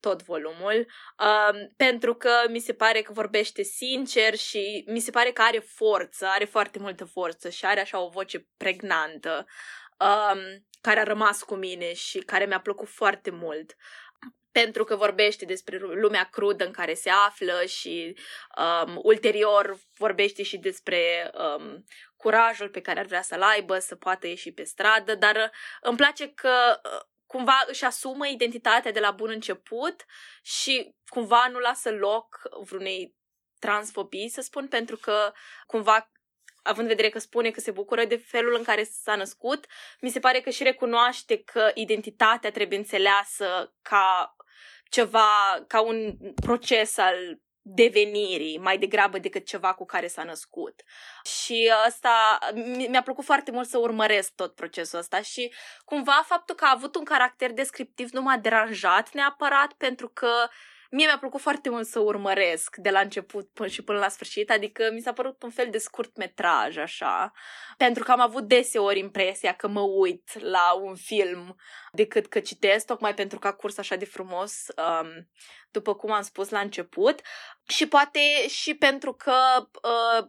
tot 0.00 0.22
volumul, 0.22 0.86
uh, 1.18 1.66
pentru 1.76 2.14
că 2.14 2.30
mi 2.48 2.58
se 2.58 2.72
pare 2.72 3.02
că 3.02 3.12
vorbește 3.12 3.62
sincer 3.62 4.34
și 4.34 4.84
mi 4.86 5.00
se 5.00 5.10
pare 5.10 5.30
că 5.30 5.42
are 5.42 5.58
forță, 5.58 6.26
are 6.26 6.44
foarte 6.44 6.78
multă 6.78 7.04
forță 7.04 7.48
și 7.48 7.64
are 7.64 7.80
așa 7.80 8.00
o 8.00 8.08
voce 8.08 8.46
pregnantă 8.56 9.46
um, 10.02 10.66
care 10.80 11.00
a 11.00 11.04
rămas 11.04 11.42
cu 11.42 11.54
mine 11.54 11.92
și 11.92 12.18
care 12.18 12.46
mi-a 12.46 12.60
plăcut 12.60 12.88
foarte 12.88 13.30
mult. 13.30 13.76
Pentru 14.52 14.84
că 14.84 14.96
vorbește 14.96 15.44
despre 15.44 15.78
lumea 15.78 16.24
crudă 16.24 16.64
în 16.64 16.72
care 16.72 16.94
se 16.94 17.10
află 17.10 17.64
și 17.64 18.16
um, 18.58 19.00
ulterior 19.02 19.78
vorbește 19.96 20.42
și 20.42 20.58
despre 20.58 21.30
um, 21.34 21.84
curajul 22.16 22.68
pe 22.68 22.80
care 22.80 23.00
ar 23.00 23.06
vrea 23.06 23.22
să-l 23.22 23.42
aibă, 23.42 23.78
să 23.78 23.96
poată 23.96 24.26
ieși 24.26 24.52
pe 24.52 24.62
stradă, 24.62 25.14
dar 25.14 25.36
uh, 25.36 25.50
îmi 25.80 25.96
place 25.96 26.28
că 26.28 26.80
uh, 26.84 27.00
cumva 27.26 27.64
își 27.66 27.84
asumă 27.84 28.26
identitatea 28.26 28.92
de 28.92 29.00
la 29.00 29.10
bun 29.10 29.30
început 29.30 30.04
și 30.42 30.94
cumva 31.06 31.48
nu 31.50 31.58
lasă 31.58 31.90
loc 31.90 32.40
vreunei 32.64 33.14
transfobii, 33.58 34.28
să 34.28 34.40
spun, 34.40 34.68
pentru 34.68 34.96
că 34.96 35.32
cumva 35.66 36.10
având 36.62 36.88
în 36.88 36.94
vedere 36.94 37.08
că 37.08 37.18
spune 37.18 37.50
că 37.50 37.60
se 37.60 37.70
bucură 37.70 38.04
de 38.04 38.16
felul 38.16 38.54
în 38.56 38.62
care 38.62 38.84
s-a 38.84 39.14
născut, 39.14 39.66
mi 40.00 40.10
se 40.10 40.20
pare 40.20 40.40
că 40.40 40.50
și 40.50 40.62
recunoaște 40.62 41.42
că 41.42 41.70
identitatea 41.74 42.50
trebuie 42.50 42.78
înțeleasă 42.78 43.74
ca 43.82 44.36
ceva, 44.90 45.64
ca 45.66 45.80
un 45.80 46.16
proces 46.34 46.98
al 46.98 47.40
devenirii, 47.64 48.58
mai 48.58 48.78
degrabă 48.78 49.18
decât 49.18 49.46
ceva 49.46 49.74
cu 49.74 49.84
care 49.84 50.06
s-a 50.06 50.22
născut. 50.22 50.82
Și 51.24 51.72
asta 51.86 52.38
mi-a 52.88 53.02
plăcut 53.02 53.24
foarte 53.24 53.50
mult 53.50 53.68
să 53.68 53.78
urmăresc 53.78 54.34
tot 54.34 54.54
procesul 54.54 54.98
ăsta 54.98 55.22
și 55.22 55.52
cumva 55.84 56.22
faptul 56.26 56.54
că 56.54 56.64
a 56.64 56.72
avut 56.74 56.94
un 56.94 57.04
caracter 57.04 57.52
descriptiv 57.52 58.10
nu 58.10 58.22
m-a 58.22 58.36
deranjat 58.36 59.12
neapărat 59.12 59.72
pentru 59.72 60.08
că 60.08 60.48
mie 60.94 61.06
mi-a 61.06 61.18
plăcut 61.18 61.40
foarte 61.40 61.68
mult 61.68 61.86
să 61.86 61.98
urmăresc 61.98 62.76
de 62.76 62.90
la 62.90 63.00
început 63.00 63.50
până 63.52 63.68
și 63.68 63.82
până 63.82 63.98
la 63.98 64.08
sfârșit, 64.08 64.50
adică 64.50 64.90
mi 64.92 65.00
s-a 65.00 65.12
părut 65.12 65.42
un 65.42 65.50
fel 65.50 65.68
de 65.70 65.78
scurt 65.78 66.16
metraj, 66.16 66.76
așa, 66.76 67.32
pentru 67.76 68.04
că 68.04 68.10
am 68.10 68.20
avut 68.20 68.42
deseori 68.42 68.98
impresia 68.98 69.52
că 69.52 69.68
mă 69.68 69.80
uit 69.80 70.40
la 70.40 70.72
un 70.82 70.94
film 70.94 71.56
decât 71.92 72.26
că 72.26 72.40
citesc, 72.40 72.86
tocmai 72.86 73.14
pentru 73.14 73.38
că 73.38 73.46
a 73.46 73.52
curs 73.52 73.78
așa 73.78 73.96
de 73.96 74.04
frumos, 74.04 74.66
um, 74.76 75.28
după 75.70 75.94
cum 75.94 76.12
am 76.12 76.22
spus 76.22 76.48
la 76.48 76.60
început, 76.60 77.20
și 77.68 77.88
poate 77.88 78.48
și 78.48 78.74
pentru 78.74 79.12
că 79.12 79.34
uh, 79.58 80.26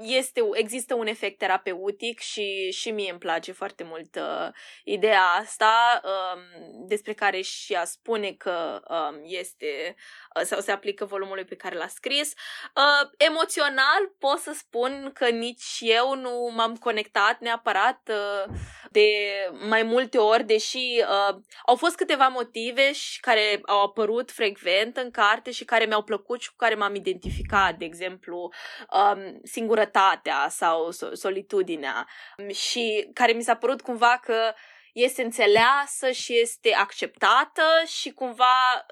este, 0.00 0.40
există 0.52 0.94
un 0.94 1.06
efect 1.06 1.38
terapeutic 1.38 2.18
și, 2.18 2.70
și 2.70 2.90
mie 2.90 3.10
îmi 3.10 3.18
place 3.18 3.52
foarte 3.52 3.84
mult 3.84 4.16
uh, 4.16 4.48
ideea 4.84 5.22
asta 5.22 6.00
um, 6.04 6.86
despre 6.86 7.12
care 7.12 7.40
și 7.40 7.72
ea 7.72 7.84
spune 7.84 8.32
că 8.32 8.82
um, 8.88 9.20
este 9.24 9.94
uh, 10.36 10.42
sau 10.42 10.60
se 10.60 10.72
aplică 10.72 11.04
volumului 11.04 11.44
pe 11.44 11.56
care 11.56 11.76
l-a 11.76 11.88
scris. 11.88 12.32
Uh, 12.74 13.10
emoțional 13.16 14.14
pot 14.18 14.38
să 14.38 14.52
spun 14.56 15.10
că 15.14 15.28
nici 15.28 15.76
eu 15.80 16.14
nu 16.14 16.52
m-am 16.54 16.76
conectat 16.76 17.40
neapărat 17.40 18.10
uh, 18.10 18.54
de 18.90 19.08
mai 19.68 19.82
multe 19.82 20.18
ori, 20.18 20.44
deși 20.44 20.78
uh, 21.00 21.36
au 21.66 21.76
fost 21.76 21.96
câteva 21.96 22.26
motive 22.26 22.92
și 22.92 23.20
care 23.20 23.60
au 23.66 23.82
apărut 23.82 24.30
frecvent 24.30 24.96
în 24.96 25.10
carte 25.10 25.50
și 25.50 25.64
care 25.64 25.84
mi-au 25.84 26.02
plăcut 26.02 26.40
și 26.40 26.48
cu 26.48 26.54
care 26.56 26.74
m-am 26.74 26.94
identificat, 26.94 27.76
de 27.76 27.84
exemplu, 27.84 28.52
um, 28.90 29.40
singurătatea 29.56 30.48
sau 30.48 30.90
solitudinea. 31.12 32.08
Și 32.52 33.10
care 33.14 33.32
mi 33.32 33.42
s-a 33.42 33.56
părut 33.56 33.80
cumva 33.80 34.18
că 34.22 34.54
este 34.92 35.22
înțeleasă 35.22 36.10
și 36.10 36.38
este 36.38 36.74
acceptată 36.74 37.62
și 37.86 38.10
cumva 38.10 38.86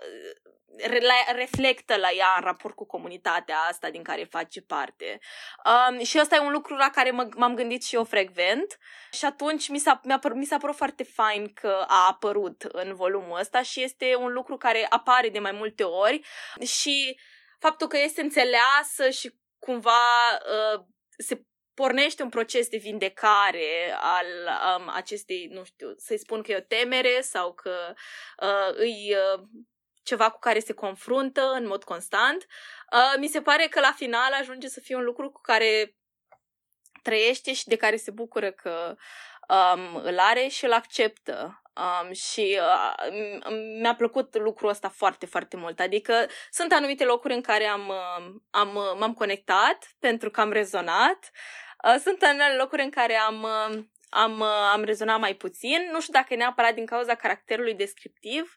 reflectă 1.34 1.96
la 1.96 2.10
ea 2.10 2.34
în 2.36 2.44
raport 2.44 2.74
cu 2.74 2.86
comunitatea 2.86 3.56
asta 3.70 3.90
din 3.90 4.02
care 4.02 4.24
face 4.24 4.60
parte. 4.60 5.18
Um, 5.64 6.04
și 6.04 6.18
ăsta 6.20 6.36
e 6.36 6.38
un 6.38 6.52
lucru 6.52 6.74
la 6.74 6.90
care 6.90 7.10
m- 7.10 7.36
m-am 7.36 7.54
gândit 7.54 7.84
și 7.84 7.94
eu 7.94 8.04
frecvent. 8.04 8.78
Și 9.12 9.24
atunci 9.24 9.68
mi 9.68 9.78
s-a, 9.78 10.00
mi-a, 10.04 10.20
mi 10.34 10.44
s-a 10.44 10.56
părut 10.56 10.76
foarte 10.76 11.04
fain 11.04 11.52
că 11.52 11.84
a 11.86 12.06
apărut 12.08 12.62
în 12.62 12.94
volumul 12.94 13.38
ăsta 13.38 13.62
și 13.62 13.82
este 13.82 14.16
un 14.16 14.32
lucru 14.32 14.56
care 14.56 14.86
apare 14.88 15.28
de 15.28 15.38
mai 15.38 15.52
multe 15.52 15.82
ori. 15.82 16.20
Și 16.62 17.18
faptul 17.58 17.86
că 17.86 17.98
este 17.98 18.20
înțeleasă 18.20 19.10
și 19.10 19.42
cumva 19.64 20.30
uh, 20.32 20.84
se 21.18 21.42
pornește 21.74 22.22
un 22.22 22.28
proces 22.28 22.68
de 22.68 22.76
vindecare 22.76 23.96
al 24.00 24.26
um, 24.78 24.88
acestei, 24.88 25.48
nu 25.52 25.64
știu, 25.64 25.94
să-i 25.96 26.18
spun 26.18 26.42
că 26.42 26.52
e 26.52 26.56
o 26.56 26.60
temere 26.60 27.20
sau 27.20 27.54
că 27.54 27.94
uh, 28.42 28.74
îi 28.74 29.16
uh, 29.16 29.42
ceva 30.02 30.30
cu 30.30 30.38
care 30.38 30.58
se 30.58 30.72
confruntă 30.72 31.52
în 31.52 31.66
mod 31.66 31.84
constant. 31.84 32.46
Uh, 32.92 33.18
mi 33.18 33.28
se 33.28 33.42
pare 33.42 33.66
că 33.66 33.80
la 33.80 33.92
final 33.92 34.32
ajunge 34.32 34.68
să 34.68 34.80
fie 34.80 34.96
un 34.96 35.04
lucru 35.04 35.30
cu 35.30 35.40
care 35.40 35.96
trăiește 37.02 37.52
și 37.52 37.66
de 37.66 37.76
care 37.76 37.96
se 37.96 38.10
bucură 38.10 38.50
că 38.52 38.96
um, 39.48 39.94
îl 39.94 40.18
are 40.18 40.48
și 40.48 40.64
îl 40.64 40.72
acceptă. 40.72 41.62
Um, 41.76 42.12
și 42.12 42.58
uh, 42.60 43.12
mi-a 43.80 43.94
plăcut 43.94 44.38
lucrul 44.38 44.68
ăsta 44.68 44.88
foarte, 44.88 45.26
foarte 45.26 45.56
mult. 45.56 45.80
Adică 45.80 46.26
sunt 46.50 46.72
anumite 46.72 47.04
locuri 47.04 47.34
în 47.34 47.40
care 47.40 47.64
am, 47.64 47.88
uh, 47.88 48.34
am, 48.50 48.74
uh, 48.74 48.94
m-am 48.98 49.14
conectat 49.14 49.94
pentru 49.98 50.30
că 50.30 50.40
am 50.40 50.52
rezonat. 50.52 51.30
Uh, 51.84 51.96
sunt 52.00 52.22
anumite 52.22 52.56
locuri 52.56 52.82
în 52.82 52.90
care 52.90 53.14
am, 53.14 53.42
uh, 53.42 53.84
am, 54.08 54.40
uh, 54.40 54.70
am 54.72 54.84
rezonat 54.84 55.18
mai 55.18 55.34
puțin. 55.34 55.88
Nu 55.92 56.00
știu 56.00 56.12
dacă 56.12 56.32
e 56.34 56.36
neapărat 56.36 56.74
din 56.74 56.86
cauza 56.86 57.14
caracterului 57.14 57.74
descriptiv, 57.74 58.56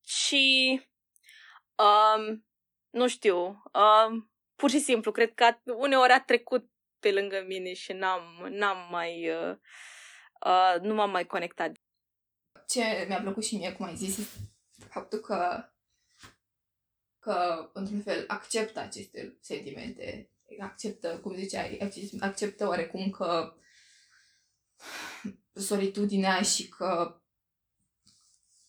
ci 0.00 0.34
um, 1.74 2.44
nu 2.90 3.08
știu, 3.08 3.62
um, 3.72 4.30
pur 4.56 4.70
și 4.70 4.78
simplu, 4.78 5.10
cred 5.12 5.34
că 5.34 5.56
uneori 5.64 6.12
a 6.12 6.20
trecut 6.20 6.64
pe 7.00 7.12
lângă 7.12 7.44
mine 7.46 7.72
și 7.72 7.92
n-am, 7.92 8.46
n-am 8.50 8.88
mai, 8.90 9.30
uh, 9.30 9.56
uh, 10.46 10.80
nu 10.80 10.94
m-am 10.94 11.10
mai 11.10 11.24
conectat. 11.24 11.70
Ce 12.66 13.04
mi-a 13.08 13.20
plăcut 13.20 13.44
și 13.44 13.56
mie, 13.56 13.72
cum 13.72 13.86
ai 13.86 13.96
zis, 13.96 14.18
faptul 14.88 15.18
că, 15.18 15.64
că 17.18 17.70
într-un 17.72 18.00
fel, 18.00 18.24
acceptă 18.26 18.80
aceste 18.80 19.36
sentimente, 19.40 20.30
acceptă, 20.58 21.18
cum 21.18 21.34
ziceai, 21.34 21.92
acceptă 22.20 22.68
oarecum 22.68 23.10
că 23.10 23.54
solitudinea 25.54 26.42
și 26.42 26.68
că 26.68 27.20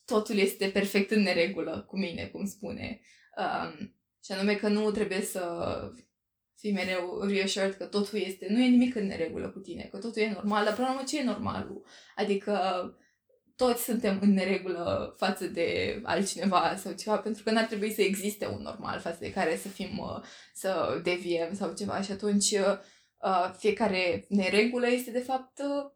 totul 0.04 0.36
este 0.36 0.68
perfect 0.68 1.10
în 1.10 1.20
neregulă 1.22 1.84
cu 1.88 1.98
mine, 1.98 2.26
cum 2.26 2.46
spune. 2.46 3.00
Um, 3.36 3.94
și 4.24 4.32
anume 4.32 4.54
că 4.54 4.68
nu 4.68 4.90
trebuie 4.90 5.20
să 5.20 5.74
fii 6.54 6.72
mereu 6.72 7.22
reassured 7.22 7.76
că 7.76 7.84
totul 7.84 8.18
este, 8.18 8.46
nu 8.50 8.60
e 8.62 8.66
nimic 8.66 8.94
în 8.94 9.06
neregulă 9.06 9.50
cu 9.50 9.58
tine, 9.58 9.88
că 9.90 9.98
totul 9.98 10.22
e 10.22 10.32
normal, 10.32 10.64
dar 10.64 10.74
până 10.74 10.94
la 10.96 11.02
ce 11.02 11.18
e 11.18 11.22
normalul? 11.22 11.84
Adică 12.16 12.52
toți 13.56 13.84
suntem 13.84 14.18
în 14.22 14.32
neregulă 14.32 15.14
față 15.18 15.46
de 15.46 16.00
altcineva 16.02 16.76
sau 16.76 16.92
ceva, 16.92 17.16
pentru 17.16 17.42
că 17.42 17.50
n-ar 17.50 17.64
trebui 17.64 17.92
să 17.92 18.02
existe 18.02 18.46
un 18.46 18.62
normal 18.62 19.00
față 19.00 19.16
de 19.20 19.32
care 19.32 19.56
să 19.56 19.68
fim, 19.68 19.98
uh, 19.98 20.22
să 20.54 21.00
deviem 21.02 21.54
sau 21.54 21.74
ceva 21.74 22.00
și 22.00 22.12
atunci 22.12 22.50
uh, 22.50 23.54
fiecare 23.58 24.24
neregulă 24.28 24.88
este 24.88 25.10
de 25.10 25.20
fapt 25.20 25.58
uh, 25.58 25.92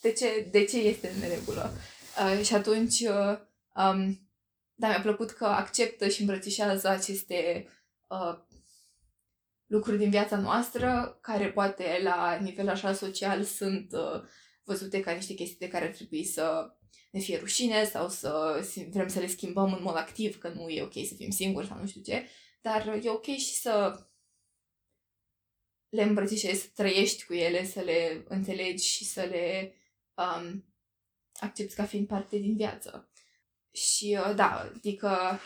de 0.00 0.12
ce, 0.12 0.48
de 0.50 0.64
ce 0.64 0.78
este 0.78 1.08
în 1.08 1.18
neregulă. 1.20 1.72
Uh, 2.18 2.44
și 2.44 2.54
atunci, 2.54 3.00
uh, 3.00 3.38
um, 3.74 4.30
da, 4.74 4.88
mi-a 4.88 5.00
plăcut 5.00 5.30
că 5.30 5.44
acceptă 5.44 6.08
și 6.08 6.20
îmbrățișează 6.20 6.88
aceste 6.88 7.68
uh, 8.08 8.38
lucruri 9.66 9.98
din 9.98 10.10
viața 10.10 10.36
noastră, 10.36 11.18
care 11.20 11.50
poate 11.50 12.00
la 12.02 12.34
nivel 12.34 12.68
așa 12.68 12.92
social 12.92 13.44
sunt 13.44 13.92
uh, 13.92 14.22
văzute 14.70 15.00
ca 15.00 15.12
niște 15.12 15.34
chestii 15.34 15.58
de 15.58 15.68
care 15.68 15.84
ar 15.84 15.90
trebui 15.90 16.24
să 16.24 16.74
ne 17.10 17.20
fie 17.20 17.38
rușine 17.38 17.84
sau 17.84 18.08
să 18.08 18.62
vrem 18.90 19.08
să 19.08 19.18
le 19.18 19.26
schimbăm 19.26 19.72
în 19.72 19.82
mod 19.82 19.96
activ, 19.96 20.38
că 20.38 20.48
nu 20.48 20.68
e 20.68 20.82
ok 20.82 20.92
să 20.92 21.14
fim 21.14 21.30
singuri 21.30 21.66
sau 21.66 21.78
nu 21.78 21.86
știu 21.86 22.00
ce, 22.00 22.26
dar 22.60 23.00
e 23.02 23.10
ok 23.10 23.24
și 23.24 23.54
să 23.54 24.06
le 25.88 26.02
îmbrățișezi, 26.02 26.60
să 26.60 26.68
trăiești 26.74 27.24
cu 27.24 27.34
ele, 27.34 27.64
să 27.64 27.80
le 27.80 28.24
înțelegi 28.28 28.86
și 28.86 29.04
să 29.04 29.22
le 29.22 29.74
um, 30.14 30.74
accepti 31.40 31.74
ca 31.74 31.84
fiind 31.84 32.06
parte 32.06 32.38
din 32.38 32.56
viață. 32.56 33.10
Și 33.72 34.18
uh, 34.20 34.34
da, 34.34 34.60
adică 34.60 35.40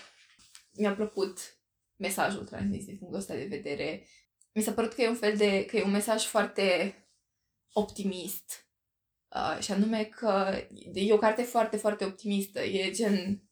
mi-a 0.72 0.94
plăcut 0.94 1.58
mesajul 1.96 2.44
transmis 2.44 2.84
din 2.84 2.96
punctul 2.96 3.18
ăsta 3.18 3.34
de 3.34 3.44
vedere. 3.44 4.06
Mi 4.52 4.62
s-a 4.62 4.72
părut 4.72 4.92
că 4.92 5.02
e 5.02 5.08
un 5.08 5.16
fel 5.16 5.36
de, 5.36 5.64
că 5.64 5.76
e 5.76 5.82
un 5.82 5.90
mesaj 5.90 6.24
foarte 6.24 6.98
optimist. 7.72 8.63
Uh, 9.34 9.62
și 9.62 9.72
anume 9.72 10.04
că 10.04 10.58
e 10.92 11.12
o 11.12 11.18
carte 11.18 11.42
foarte, 11.42 11.76
foarte 11.76 12.04
optimistă. 12.04 12.62
E 12.62 12.90
gen, 12.90 13.42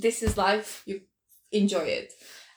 this 0.00 0.20
is 0.20 0.34
life, 0.34 0.82
you 0.84 0.98
enjoy 1.48 1.98
it. 2.02 2.10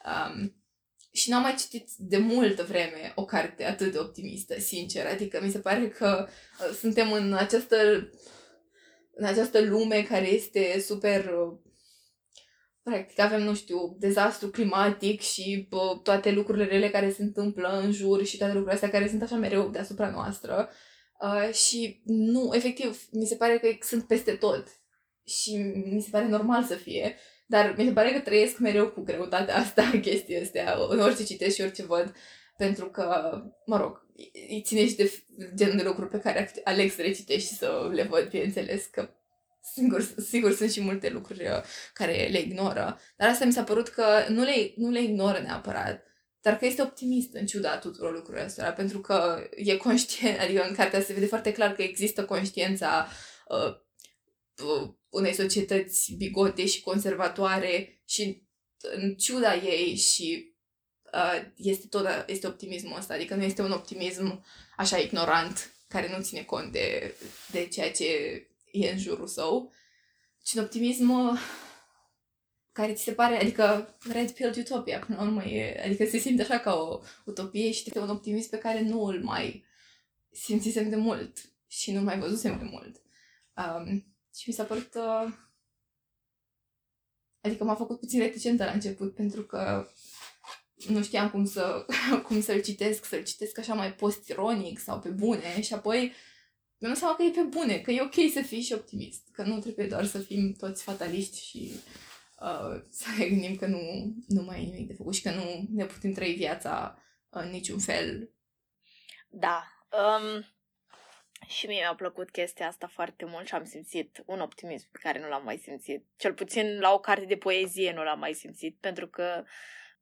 Um, 0.05 0.63
și 1.11 1.29
n-am 1.29 1.41
mai 1.41 1.55
citit 1.55 1.89
de 1.97 2.17
multă 2.17 2.63
vreme 2.63 3.11
o 3.15 3.25
carte 3.25 3.65
atât 3.65 3.91
de 3.91 3.97
optimistă, 3.97 4.59
sincer. 4.59 5.05
Adică 5.05 5.39
mi 5.43 5.51
se 5.51 5.59
pare 5.59 5.89
că 5.89 6.27
uh, 6.59 6.75
suntem 6.75 7.11
în 7.11 7.33
această, 7.33 8.09
în 9.13 9.25
această 9.25 9.61
lume 9.61 10.03
care 10.03 10.27
este 10.27 10.79
super... 10.79 11.25
Uh, 11.25 11.57
practic 12.83 13.19
avem, 13.19 13.41
nu 13.41 13.55
știu, 13.55 13.95
dezastru 13.99 14.49
climatic 14.49 15.21
și 15.21 15.67
uh, 15.71 16.01
toate 16.03 16.31
lucrurile 16.31 16.65
rele 16.65 16.89
care 16.89 17.11
se 17.11 17.23
întâmplă 17.23 17.79
în 17.83 17.91
jur 17.91 18.25
și 18.25 18.37
toate 18.37 18.53
lucrurile 18.53 18.81
astea 18.81 18.99
care 18.99 19.09
sunt 19.09 19.21
așa 19.21 19.35
mereu 19.35 19.69
deasupra 19.69 20.09
noastră. 20.09 20.69
Uh, 20.69 20.87
și 21.51 22.01
nu, 22.05 22.51
efectiv, 22.53 23.07
mi 23.11 23.25
se 23.25 23.35
pare 23.35 23.57
că 23.57 23.67
sunt 23.81 24.07
peste 24.07 24.31
tot. 24.31 24.67
Și 25.25 25.55
mi 25.91 26.01
se 26.01 26.09
pare 26.11 26.27
normal 26.27 26.63
să 26.63 26.75
fie. 26.75 27.15
Dar 27.47 27.73
mi 27.77 27.85
se 27.85 27.91
pare 27.91 28.11
că 28.11 28.19
trăiesc 28.19 28.57
mereu 28.57 28.89
cu 28.89 29.01
greutatea 29.01 29.55
asta, 29.55 29.91
chestia 30.01 30.41
astea, 30.41 30.75
în 30.89 30.99
orice 30.99 31.23
citesc 31.23 31.55
și 31.55 31.61
orice 31.61 31.83
văd, 31.83 32.15
pentru 32.57 32.89
că, 32.89 33.31
mă 33.65 33.77
rog, 33.77 34.05
îi 34.49 34.61
ține 34.65 34.87
și 34.87 34.95
de 34.95 35.11
genul 35.55 35.77
de 35.77 35.83
lucruri 35.83 36.09
pe 36.09 36.19
care 36.19 36.51
Alex 36.63 36.97
le 36.97 37.11
citești 37.11 37.47
și 37.47 37.55
să 37.55 37.89
le 37.93 38.03
văd, 38.03 38.29
bineînțeles, 38.29 38.85
că 38.85 39.09
Sigur, 39.73 40.01
sigur 40.17 40.53
sunt 40.53 40.71
și 40.71 40.81
multe 40.81 41.09
lucruri 41.09 41.47
uh, 41.47 41.63
care 41.93 42.27
le 42.31 42.39
ignoră, 42.39 42.99
dar 43.17 43.29
asta 43.29 43.45
mi 43.45 43.51
s-a 43.51 43.63
părut 43.63 43.87
că 43.87 44.03
nu 44.29 44.43
le, 44.43 44.73
nu 44.75 44.89
le 44.89 45.01
ignoră 45.01 45.39
neapărat, 45.39 46.08
dar 46.41 46.57
că 46.57 46.65
este 46.65 46.81
optimist 46.81 47.33
în 47.33 47.45
ciuda 47.45 47.77
tuturor 47.77 48.13
lucrurilor 48.13 48.45
astea, 48.45 48.73
pentru 48.73 48.99
că 48.99 49.47
e 49.55 49.77
conștient, 49.77 50.39
adică 50.43 50.67
în 50.67 50.75
cartea 50.75 51.01
se 51.01 51.13
vede 51.13 51.25
foarte 51.25 51.51
clar 51.51 51.73
că 51.73 51.81
există 51.81 52.25
conștiința 52.25 53.07
uh, 53.47 53.75
uh, 54.63 54.89
unei 55.09 55.33
societăți 55.33 56.13
bigote 56.17 56.65
și 56.65 56.81
conservatoare 56.81 58.01
și 58.05 58.47
în 58.81 59.15
ciuda 59.15 59.55
ei 59.55 59.95
și 59.95 60.55
uh, 61.13 61.51
este 61.55 61.87
tot 61.87 62.07
este 62.27 62.47
optimismul 62.47 62.97
ăsta, 62.97 63.13
adică 63.13 63.35
nu 63.35 63.43
este 63.43 63.61
un 63.61 63.71
optimism 63.71 64.45
așa 64.77 64.97
ignorant 64.97 65.73
care 65.87 66.15
nu 66.17 66.23
ține 66.23 66.43
cont 66.43 66.71
de, 66.71 67.15
de 67.51 67.67
ceea 67.67 67.91
ce 67.91 68.05
e 68.71 68.91
în 68.91 68.99
jurul 68.99 69.27
său, 69.27 69.73
ci 70.43 70.53
un 70.53 70.63
optimism 70.63 71.09
uh, 71.09 71.39
care 72.71 72.93
ți 72.93 73.03
se 73.03 73.11
pare, 73.11 73.39
adică 73.39 73.97
Red 74.11 74.31
Pill 74.31 74.53
Utopia, 74.57 74.99
până 74.99 75.17
la 75.17 75.23
urmă, 75.23 75.43
e, 75.43 75.81
adică 75.85 76.05
se 76.05 76.17
simte 76.17 76.41
așa 76.41 76.59
ca 76.59 76.73
o 76.73 76.99
utopie 77.25 77.71
și 77.71 77.83
este 77.85 77.99
un 77.99 78.09
optimism 78.09 78.49
pe 78.49 78.57
care 78.57 78.81
nu 78.81 79.03
îl 79.03 79.23
mai 79.23 79.65
simțisem 80.31 80.89
de 80.89 80.95
mult 80.95 81.37
și 81.67 81.91
nu 81.91 82.01
mai 82.01 82.19
văzusem 82.19 82.57
de 82.57 82.63
mult. 82.63 83.01
Um, 83.55 84.05
și 84.35 84.49
mi 84.49 84.53
s-a 84.53 84.63
părut... 84.63 84.93
Uh, 84.95 85.33
adică 87.41 87.63
m-a 87.63 87.75
făcut 87.75 87.99
puțin 87.99 88.19
reticentă 88.19 88.65
la 88.65 88.71
început, 88.71 89.15
pentru 89.15 89.43
că 89.43 89.87
nu 90.87 91.03
știam 91.03 91.29
cum, 91.29 91.45
să, 91.45 91.85
cum 92.27 92.41
să-l 92.41 92.61
citesc, 92.61 93.05
să-l 93.05 93.23
citesc 93.23 93.57
așa 93.57 93.73
mai 93.73 93.93
post-ironic 93.93 94.79
sau 94.79 94.99
pe 94.99 95.09
bune 95.09 95.61
și 95.61 95.73
apoi 95.73 96.13
mi-am 96.77 96.93
seama 96.93 97.15
că 97.15 97.23
e 97.23 97.29
pe 97.29 97.41
bune, 97.41 97.79
că 97.79 97.91
e 97.91 98.01
ok 98.01 98.31
să 98.33 98.41
fii 98.41 98.61
și 98.61 98.73
optimist, 98.73 99.21
că 99.31 99.43
nu 99.43 99.59
trebuie 99.59 99.87
doar 99.87 100.05
să 100.05 100.19
fim 100.19 100.53
toți 100.53 100.83
fataliști 100.83 101.45
și 101.45 101.71
uh, 102.41 102.81
să 102.99 103.05
ne 103.17 103.27
gândim 103.27 103.55
că 103.55 103.65
nu, 103.65 104.13
nu 104.27 104.41
mai 104.41 104.61
e 104.61 104.65
nimic 104.65 104.87
de 104.87 104.93
făcut 104.93 105.15
și 105.15 105.21
că 105.21 105.31
nu 105.31 105.67
ne 105.73 105.85
putem 105.85 106.11
trăi 106.11 106.33
viața 106.33 107.03
în 107.29 107.49
niciun 107.49 107.79
fel. 107.79 108.31
Da. 109.29 109.63
Um, 109.91 110.45
și 111.47 111.67
mie 111.67 111.79
mi-a 111.79 111.95
plăcut 111.95 112.29
chestia 112.29 112.67
asta 112.67 112.87
foarte 112.87 113.25
mult 113.25 113.47
și 113.47 113.53
am 113.53 113.65
simțit 113.65 114.23
un 114.25 114.39
optimism 114.39 114.87
pe 114.91 114.99
care 115.01 115.19
nu 115.19 115.29
l-am 115.29 115.43
mai 115.43 115.57
simțit. 115.57 116.05
Cel 116.17 116.33
puțin 116.33 116.79
la 116.79 116.93
o 116.93 116.99
carte 116.99 117.25
de 117.25 117.37
poezie 117.37 117.93
nu 117.93 118.03
l-am 118.03 118.19
mai 118.19 118.33
simțit, 118.33 118.77
pentru 118.79 119.07
că 119.07 119.43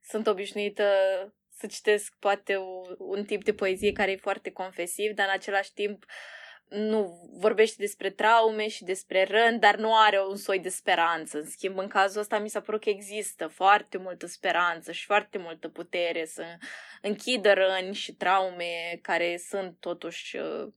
sunt 0.01 0.27
obișnuită 0.27 0.83
să 1.49 1.67
citesc 1.67 2.15
poate 2.19 2.57
un 2.97 3.25
tip 3.25 3.43
de 3.43 3.53
poezie 3.53 3.91
care 3.91 4.11
e 4.11 4.15
foarte 4.17 4.51
confesiv, 4.51 5.11
dar 5.11 5.27
în 5.27 5.33
același 5.33 5.73
timp 5.73 6.03
uh, 6.03 6.09
nu 6.69 7.29
vorbește 7.39 7.75
despre 7.79 8.09
traume 8.09 8.67
și 8.67 8.83
despre 8.83 9.23
răni, 9.29 9.59
dar 9.59 9.75
nu 9.75 9.97
are 9.97 10.21
un 10.21 10.35
soi 10.35 10.59
de 10.59 10.69
speranță. 10.69 11.37
În 11.37 11.49
schimb, 11.49 11.77
în 11.77 11.87
cazul 11.87 12.21
ăsta 12.21 12.39
mi 12.39 12.49
s-a 12.49 12.61
părut 12.61 12.81
că 12.81 12.89
există 12.89 13.47
foarte 13.47 13.97
multă 13.97 14.25
speranță 14.25 14.91
și 14.91 15.05
foarte 15.05 15.37
multă 15.37 15.67
putere 15.69 16.25
să 16.25 16.43
închidă 17.01 17.53
răni 17.53 17.93
și 17.93 18.13
traume 18.13 18.99
care 19.01 19.37
sunt 19.37 19.77
totuși 19.79 20.37
uh, 20.37 20.67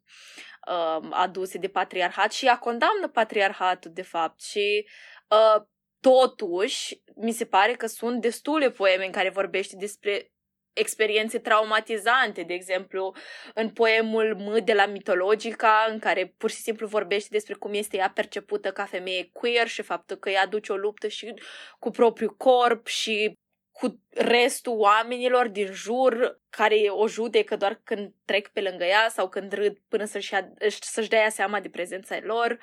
uh, 0.68 1.08
aduse 1.10 1.58
de 1.58 1.68
patriarhat 1.68 2.32
și 2.32 2.46
ea 2.46 2.58
condamnă 2.58 3.08
patriarhatul, 3.08 3.90
de 3.94 4.02
fapt, 4.02 4.42
și 4.42 4.88
uh, 5.28 5.62
totuși 6.00 7.02
mi 7.14 7.32
se 7.32 7.44
pare 7.46 7.72
că 7.72 7.86
sunt 7.86 8.20
destule 8.20 8.70
poeme 8.70 9.04
în 9.04 9.12
care 9.12 9.30
vorbește 9.30 9.76
despre 9.76 10.32
experiențe 10.72 11.38
traumatizante, 11.38 12.42
de 12.42 12.54
exemplu, 12.54 13.14
în 13.54 13.70
poemul 13.70 14.36
M 14.36 14.64
de 14.64 14.72
la 14.72 14.86
Mitologica, 14.86 15.86
în 15.88 15.98
care 15.98 16.34
pur 16.36 16.50
și 16.50 16.56
simplu 16.56 16.86
vorbește 16.86 17.28
despre 17.30 17.54
cum 17.54 17.74
este 17.74 17.96
ea 17.96 18.10
percepută 18.14 18.70
ca 18.70 18.84
femeie 18.84 19.30
queer 19.32 19.68
și 19.68 19.82
faptul 19.82 20.16
că 20.16 20.30
ea 20.30 20.46
duce 20.46 20.72
o 20.72 20.76
luptă 20.76 21.08
și 21.08 21.34
cu 21.78 21.90
propriul 21.90 22.34
corp 22.36 22.86
și 22.86 23.38
cu 23.80 24.00
restul 24.10 24.78
oamenilor 24.78 25.48
din 25.48 25.72
jur 25.72 26.40
care 26.50 26.76
o 26.88 27.08
judecă 27.08 27.56
doar 27.56 27.80
când 27.84 28.12
trec 28.24 28.48
pe 28.48 28.60
lângă 28.60 28.84
ea 28.84 29.08
sau 29.08 29.28
când 29.28 29.52
râd 29.52 29.78
până 29.88 30.04
să-și, 30.04 30.34
să-și 30.80 31.08
dea 31.08 31.28
seama 31.28 31.60
de 31.60 31.68
prezența 31.68 32.18
lor 32.22 32.58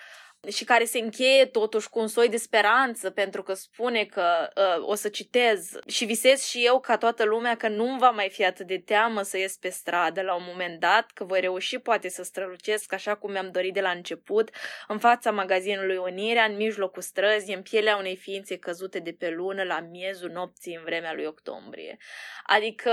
și 0.48 0.64
care 0.64 0.86
se 0.86 1.00
încheie 1.00 1.46
totuși 1.46 1.90
cu 1.90 2.00
un 2.00 2.08
soi 2.08 2.30
de 2.30 2.38
speranță 2.38 3.10
pentru 3.10 3.44
că 3.44 3.54
spune 3.54 4.06
că 4.06 4.50
uh, 4.56 4.88
o 4.88 4.96
să 4.96 5.10
citez 5.10 5.80
și 5.88 6.06
visez 6.06 6.44
și 6.44 6.66
eu 6.66 6.80
ca 6.80 6.98
toată 6.98 7.24
lumea 7.24 7.56
că 7.56 7.68
nu 7.68 7.96
va 7.96 8.10
mai 8.10 8.30
fi 8.30 8.46
atât 8.46 8.68
de 8.68 8.78
teamă 8.78 9.22
să 9.22 9.38
ies 9.38 9.58
pe 9.58 9.70
stradă 9.70 10.22
la 10.22 10.36
un 10.36 10.44
moment 10.48 10.80
dat, 10.80 11.12
că 11.12 11.24
voi 11.24 11.40
reuși 11.40 11.80
poate 11.80 12.10
să 12.10 12.24
strălucesc 12.24 12.94
așa 12.94 13.16
cum 13.16 13.32
mi-am 13.32 13.52
dorit 13.52 13.74
de 13.74 13.82
la 13.82 13.90
început, 13.90 14.50
în 14.88 15.00
fața 15.00 15.32
magazinului 15.32 15.98
Unirea, 15.98 16.44
în 16.44 16.56
mijlocul 16.56 17.02
străzii, 17.02 17.54
în 17.54 17.62
pielea 17.62 17.98
unei 17.98 18.16
ființe 18.16 18.58
căzute 18.58 19.00
de 19.00 19.14
pe 19.14 19.30
lună 19.30 19.64
la 19.64 19.80
miezul 19.80 20.30
nopții 20.30 20.76
în 20.76 20.84
vremea 20.84 21.14
lui 21.14 21.26
octombrie. 21.26 21.98
Adică 22.44 22.92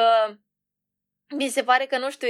mi 1.36 1.48
se 1.48 1.62
pare 1.62 1.86
că, 1.86 1.98
nu 1.98 2.10
știu, 2.10 2.28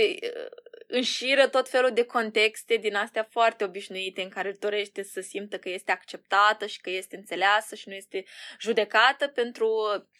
înșiră 0.94 1.48
tot 1.48 1.68
felul 1.68 1.90
de 1.92 2.04
contexte 2.04 2.76
din 2.76 2.94
astea 2.94 3.28
foarte 3.30 3.64
obișnuite 3.64 4.22
în 4.22 4.28
care 4.28 4.56
dorește 4.60 5.02
să 5.02 5.20
simtă 5.20 5.58
că 5.58 5.68
este 5.68 5.92
acceptată 5.92 6.66
și 6.66 6.80
că 6.80 6.90
este 6.90 7.16
înțeleasă 7.16 7.74
și 7.74 7.88
nu 7.88 7.94
este 7.94 8.24
judecată 8.60 9.26
pentru, 9.26 9.70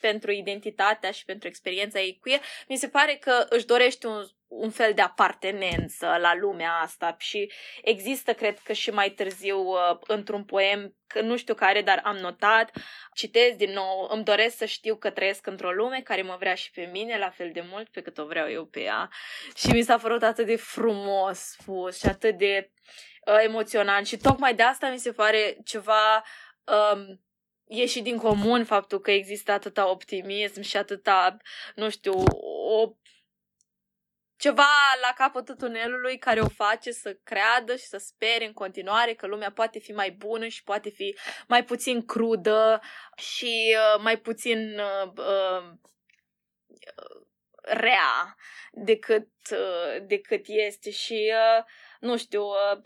pentru 0.00 0.30
identitatea 0.30 1.10
și 1.10 1.24
pentru 1.24 1.48
experiența 1.48 2.00
ei 2.00 2.18
queer. 2.20 2.40
Mi 2.68 2.76
se 2.76 2.88
pare 2.88 3.14
că 3.14 3.46
își 3.48 3.66
dorește 3.66 4.06
un, 4.06 4.26
un 4.56 4.70
fel 4.70 4.92
de 4.94 5.00
apartenență 5.00 6.16
la 6.20 6.35
lumea 6.35 6.72
asta 6.72 7.16
și 7.18 7.52
există, 7.83 8.33
cred 8.33 8.59
că 8.59 8.72
și 8.72 8.90
mai 8.90 9.11
târziu, 9.11 9.59
uh, 9.59 9.98
într-un 10.07 10.44
poem, 10.44 10.96
că 11.07 11.20
nu 11.20 11.37
știu 11.37 11.55
care, 11.55 11.83
dar 11.83 12.00
am 12.05 12.16
notat, 12.16 12.70
citez 13.14 13.57
din 13.57 13.72
nou, 13.72 14.09
îmi 14.11 14.24
doresc 14.24 14.57
să 14.57 14.64
știu 14.64 14.96
că 14.96 15.11
trăiesc 15.11 15.46
într-o 15.46 15.72
lume 15.72 16.00
care 16.05 16.22
mă 16.22 16.37
vrea 16.38 16.55
și 16.55 16.70
pe 16.70 16.88
mine 16.92 17.18
la 17.18 17.31
fel 17.31 17.50
de 17.52 17.64
mult 17.70 17.88
pe 17.88 18.00
cât 18.00 18.18
o 18.18 18.26
vreau 18.26 18.50
eu 18.50 18.64
pe 18.64 18.81
ea. 18.81 19.09
Și 19.57 19.70
mi 19.70 19.83
s-a 19.83 19.96
părut 19.96 20.22
atât 20.22 20.46
de 20.46 20.57
frumos 20.57 21.38
spus 21.38 21.98
și 21.98 22.07
atât 22.07 22.38
de 22.38 22.70
uh, 23.26 23.38
emoționant 23.42 24.07
și 24.07 24.16
tocmai 24.16 24.55
de 24.55 24.62
asta 24.62 24.90
mi 24.90 24.98
se 24.98 25.12
pare 25.12 25.57
ceva 25.64 26.24
um, 26.92 27.20
ieși 27.66 28.02
din 28.02 28.16
comun 28.16 28.64
faptul 28.64 29.00
că 29.00 29.11
există 29.11 29.52
atâta 29.52 29.90
optimism 29.90 30.61
și 30.61 30.76
atâta, 30.76 31.37
nu 31.74 31.90
știu, 31.90 32.22
o 32.68 32.94
ceva 34.37 34.68
la 35.01 35.12
capătul 35.16 35.55
tunelului 35.55 36.18
care 36.18 36.40
o 36.40 36.49
face 36.49 36.92
să 36.92 37.18
creadă 37.23 37.77
și 37.77 37.85
să 37.85 37.97
spere 37.97 38.47
în 38.47 38.53
continuare 38.53 39.14
că 39.14 39.27
lumea 39.27 39.51
poate 39.53 39.79
fi 39.79 39.92
mai 39.92 40.11
bună 40.11 40.47
și 40.47 40.62
poate 40.62 40.90
fi 40.90 41.16
mai 41.49 41.64
puțin 41.64 42.05
crudă 42.05 42.81
și 43.16 43.77
uh, 43.77 44.01
mai 44.03 44.18
puțin 44.18 44.79
uh, 44.79 45.12
uh, 45.16 45.73
rea 47.62 48.37
decât, 48.73 49.29
uh, 49.51 50.07
decât 50.07 50.44
este. 50.47 50.90
Și 50.90 51.33
uh, 51.33 51.64
nu 52.01 52.16
știu, 52.16 52.42
uh, 52.42 52.81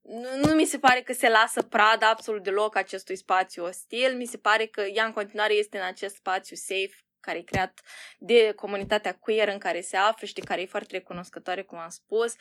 nu, 0.00 0.36
nu 0.36 0.54
mi 0.54 0.64
se 0.64 0.78
pare 0.78 1.02
că 1.02 1.12
se 1.12 1.28
lasă 1.28 1.62
pradă 1.62 2.04
absolut 2.04 2.42
deloc 2.42 2.76
acestui 2.76 3.16
spațiu 3.16 3.64
ostil, 3.64 4.16
mi 4.16 4.26
se 4.26 4.38
pare 4.38 4.66
că 4.66 4.80
ea 4.80 5.04
în 5.04 5.12
continuare 5.12 5.52
este 5.52 5.78
în 5.78 5.84
acest 5.84 6.14
spațiu 6.14 6.56
safe 6.56 7.07
care 7.20 7.38
e 7.38 7.42
creat 7.42 7.80
de 8.18 8.52
comunitatea 8.56 9.14
queer 9.14 9.48
în 9.48 9.58
care 9.58 9.80
se 9.80 9.96
află 9.96 10.26
și 10.26 10.34
de 10.34 10.40
care 10.40 10.60
e 10.60 10.66
foarte 10.66 10.96
recunoscătoare, 10.96 11.62
cum 11.62 11.78
am 11.78 11.88
spus. 11.88 12.34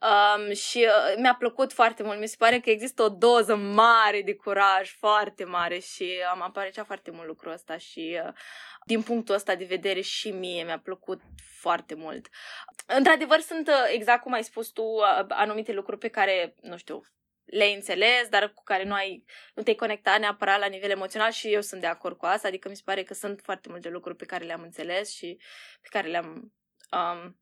Um, 0.00 0.52
și 0.54 0.78
uh, 0.78 1.14
mi-a 1.16 1.34
plăcut 1.34 1.72
foarte 1.72 2.02
mult. 2.02 2.18
Mi 2.18 2.28
se 2.28 2.34
pare 2.38 2.60
că 2.60 2.70
există 2.70 3.02
o 3.02 3.08
doză 3.08 3.56
mare 3.56 4.22
de 4.22 4.34
curaj, 4.34 4.96
foarte 4.98 5.44
mare 5.44 5.78
și 5.78 6.12
am 6.30 6.42
apreciat 6.42 6.86
foarte 6.86 7.10
mult 7.10 7.26
lucrul 7.26 7.52
ăsta 7.52 7.76
și 7.76 8.20
uh, 8.24 8.32
din 8.84 9.02
punctul 9.02 9.34
ăsta 9.34 9.54
de 9.54 9.64
vedere 9.64 10.00
și 10.00 10.30
mie 10.30 10.64
mi-a 10.64 10.78
plăcut 10.78 11.20
foarte 11.60 11.94
mult. 11.94 12.28
Într-adevăr, 12.86 13.40
sunt, 13.40 13.68
uh, 13.68 13.74
exact 13.92 14.22
cum 14.22 14.32
ai 14.32 14.44
spus 14.44 14.68
tu, 14.68 14.82
uh, 14.82 15.24
anumite 15.28 15.72
lucruri 15.72 15.98
pe 15.98 16.08
care, 16.08 16.54
nu 16.60 16.76
știu, 16.76 17.02
le-ai 17.50 17.74
înțeles, 17.74 18.28
dar 18.28 18.52
cu 18.52 18.62
care 18.62 18.84
nu, 18.84 18.94
ai, 18.94 19.24
nu 19.54 19.62
te-ai 19.62 19.76
conectat 19.76 20.18
neapărat 20.18 20.58
la 20.58 20.66
nivel 20.66 20.90
emoțional 20.90 21.30
și 21.30 21.52
eu 21.52 21.60
sunt 21.60 21.80
de 21.80 21.86
acord 21.86 22.16
cu 22.16 22.26
asta, 22.26 22.48
adică 22.48 22.68
mi 22.68 22.76
se 22.76 22.82
pare 22.84 23.02
că 23.02 23.14
sunt 23.14 23.40
foarte 23.40 23.68
multe 23.68 23.88
lucruri 23.88 24.16
pe 24.16 24.24
care 24.24 24.44
le-am 24.44 24.62
înțeles 24.62 25.14
și 25.14 25.40
pe 25.80 25.88
care 25.90 26.08
le-am 26.08 26.52
um, 26.92 27.40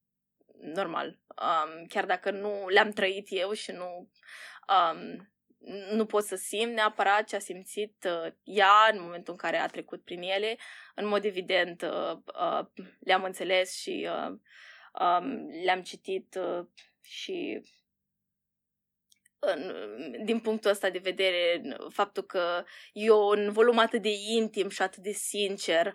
normal, 0.61 1.19
um, 1.29 1.87
chiar 1.87 2.05
dacă 2.05 2.31
nu 2.31 2.69
le-am 2.69 2.91
trăit 2.91 3.27
eu 3.31 3.53
și 3.53 3.71
nu 3.71 4.11
um, 4.69 5.31
nu 5.91 6.07
pot 6.07 6.25
să 6.25 6.37
simt 6.37 6.73
neapărat 6.73 7.27
ce 7.27 7.37
a 7.37 7.39
simțit 7.39 8.09
uh, 8.25 8.33
ea 8.43 8.89
în 8.93 9.01
momentul 9.01 9.33
în 9.33 9.39
care 9.39 9.57
a 9.57 9.67
trecut 9.67 10.05
prin 10.05 10.23
ele. 10.23 10.57
În 10.95 11.07
mod 11.07 11.25
evident, 11.25 11.83
uh, 11.83 12.19
uh, 12.41 12.67
le-am 13.01 13.25
înțeles 13.25 13.77
și 13.77 14.09
uh, 14.11 14.39
um, 15.01 15.49
le-am 15.65 15.83
citit 15.83 16.39
uh, 16.41 16.67
și 17.01 17.63
din 20.25 20.41
punctul 20.41 20.71
ăsta 20.71 20.91
de 20.91 21.01
vedere, 21.03 21.63
faptul 21.89 22.23
că 22.23 22.65
e 22.93 23.11
un 23.11 23.53
volum 23.53 23.79
atât 23.79 24.03
de 24.03 24.13
intim 24.29 24.69
și 24.69 24.83
atât 24.83 25.03
de 25.03 25.13
sincer 25.13 25.95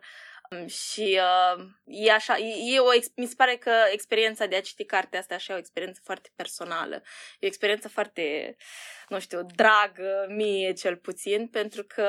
um, 0.49 0.67
și 0.67 1.19
uh, 1.19 1.63
e 1.85 2.11
așa, 2.11 2.37
e 2.37 2.79
o, 2.79 2.89
mi 3.15 3.25
se 3.25 3.35
pare 3.37 3.55
că 3.55 3.71
experiența 3.91 4.45
de 4.45 4.55
a 4.55 4.61
citi 4.61 4.85
cartea 4.85 5.19
asta 5.19 5.35
așa 5.35 5.53
e 5.53 5.55
o 5.55 5.59
experiență 5.59 6.01
foarte 6.03 6.29
personală. 6.35 6.95
E 7.39 7.45
o 7.45 7.45
experiență 7.45 7.87
foarte, 7.87 8.55
nu 9.09 9.19
știu, 9.19 9.45
dragă 9.55 10.25
mie 10.29 10.73
cel 10.73 10.97
puțin, 10.97 11.47
pentru 11.47 11.83
că 11.83 12.07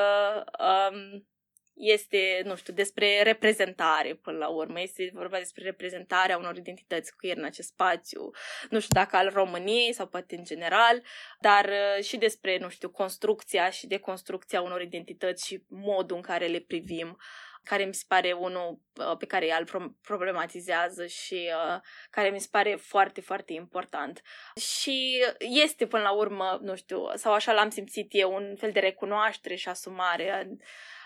um, 0.59 1.27
este, 1.75 2.43
nu 2.45 2.57
știu, 2.57 2.73
despre 2.73 3.23
reprezentare 3.23 4.15
până 4.15 4.39
la 4.39 4.49
urmă. 4.49 4.81
Este 4.81 5.11
vorba 5.15 5.39
despre 5.39 5.65
reprezentarea 5.65 6.39
unor 6.39 6.57
identități 6.57 7.17
queer 7.17 7.37
în 7.37 7.45
acest 7.45 7.69
spațiu. 7.69 8.31
Nu 8.71 8.81
știu 8.81 8.95
dacă 8.95 9.17
al 9.17 9.31
României 9.33 9.93
sau 9.93 10.07
poate 10.07 10.37
în 10.37 10.45
general, 10.45 11.03
dar 11.41 11.65
uh, 11.65 12.05
și 12.05 12.17
despre, 12.17 12.59
nu 12.59 12.69
știu, 12.69 12.91
construcția 12.91 13.71
și 13.71 13.87
deconstrucția 13.87 14.61
unor 14.61 14.81
identități 14.81 15.47
și 15.47 15.63
modul 15.69 16.17
în 16.17 16.23
care 16.23 16.47
le 16.47 16.61
privim 16.61 17.19
care 17.65 17.85
mi 17.85 17.95
se 17.95 18.05
pare 18.09 18.33
unul 18.33 18.81
uh, 18.97 19.17
pe 19.19 19.27
care 19.27 19.47
el 19.47 19.65
problematizează 20.03 21.07
și 21.07 21.51
uh, 21.75 21.81
care 22.11 22.29
mi 22.29 22.41
se 22.41 22.49
pare 22.51 22.75
foarte, 22.75 23.21
foarte 23.21 23.53
important. 23.53 24.23
Și 24.61 25.25
este 25.39 25.87
până 25.87 26.03
la 26.03 26.13
urmă, 26.13 26.59
nu 26.63 26.77
știu, 26.77 27.15
sau 27.15 27.33
așa 27.33 27.53
l-am 27.53 27.71
simțit 27.71 28.09
eu, 28.11 28.35
un 28.35 28.57
fel 28.57 28.73
de 28.73 28.81
recunoaștere 28.81 29.55
și 29.55 29.69
asumare 29.69 30.57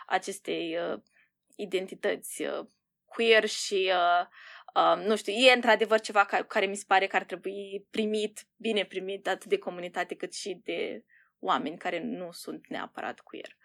acestei 0.07 0.77
uh, 0.77 1.01
identități 1.57 2.42
uh, 2.42 2.66
queer 3.05 3.47
și 3.47 3.90
uh, 3.92 4.27
uh, 4.75 5.07
nu 5.07 5.16
știu, 5.16 5.33
e 5.33 5.53
într-adevăr 5.55 6.01
ceva 6.01 6.25
ca, 6.25 6.42
care 6.42 6.66
mi 6.66 6.77
se 6.77 6.85
pare 6.87 7.07
că 7.07 7.16
ar 7.16 7.25
trebui 7.25 7.87
primit, 7.90 8.47
bine 8.57 8.85
primit, 8.85 9.29
atât 9.29 9.49
de 9.49 9.59
comunitate 9.59 10.14
cât 10.14 10.35
și 10.35 10.61
de 10.64 11.05
oameni 11.38 11.79
care 11.79 12.03
nu 12.05 12.29
sunt 12.33 12.66
neapărat 12.69 13.21
queer. 13.21 13.57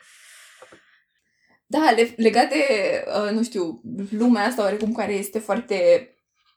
Da, 1.65 1.95
legat 2.15 2.49
de, 2.49 2.65
uh, 3.07 3.31
nu 3.31 3.43
știu, 3.43 3.81
lumea 4.09 4.43
asta 4.43 4.61
oarecum 4.61 4.93
care 4.93 5.13
este 5.13 5.39
foarte 5.39 6.09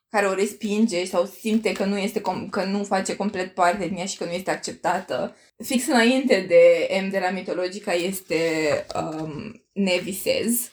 care 0.09 0.27
o 0.27 0.33
respinge 0.33 1.05
sau 1.05 1.25
simte 1.25 1.71
că 1.71 1.85
nu, 1.85 1.97
este 1.97 2.19
com- 2.19 2.49
că 2.49 2.63
nu 2.63 2.83
face 2.83 3.15
complet 3.15 3.53
parte 3.53 3.87
din 3.87 3.97
ea 3.97 4.05
și 4.05 4.17
că 4.17 4.25
nu 4.25 4.31
este 4.31 4.51
acceptată. 4.51 5.35
Fix 5.63 5.87
înainte 5.87 6.45
de 6.47 6.87
M 7.01 7.09
de 7.09 7.19
la 7.19 7.29
mitologica 7.29 7.93
este 7.93 8.35
um, 8.95 9.64
Nevisez. 9.75 10.69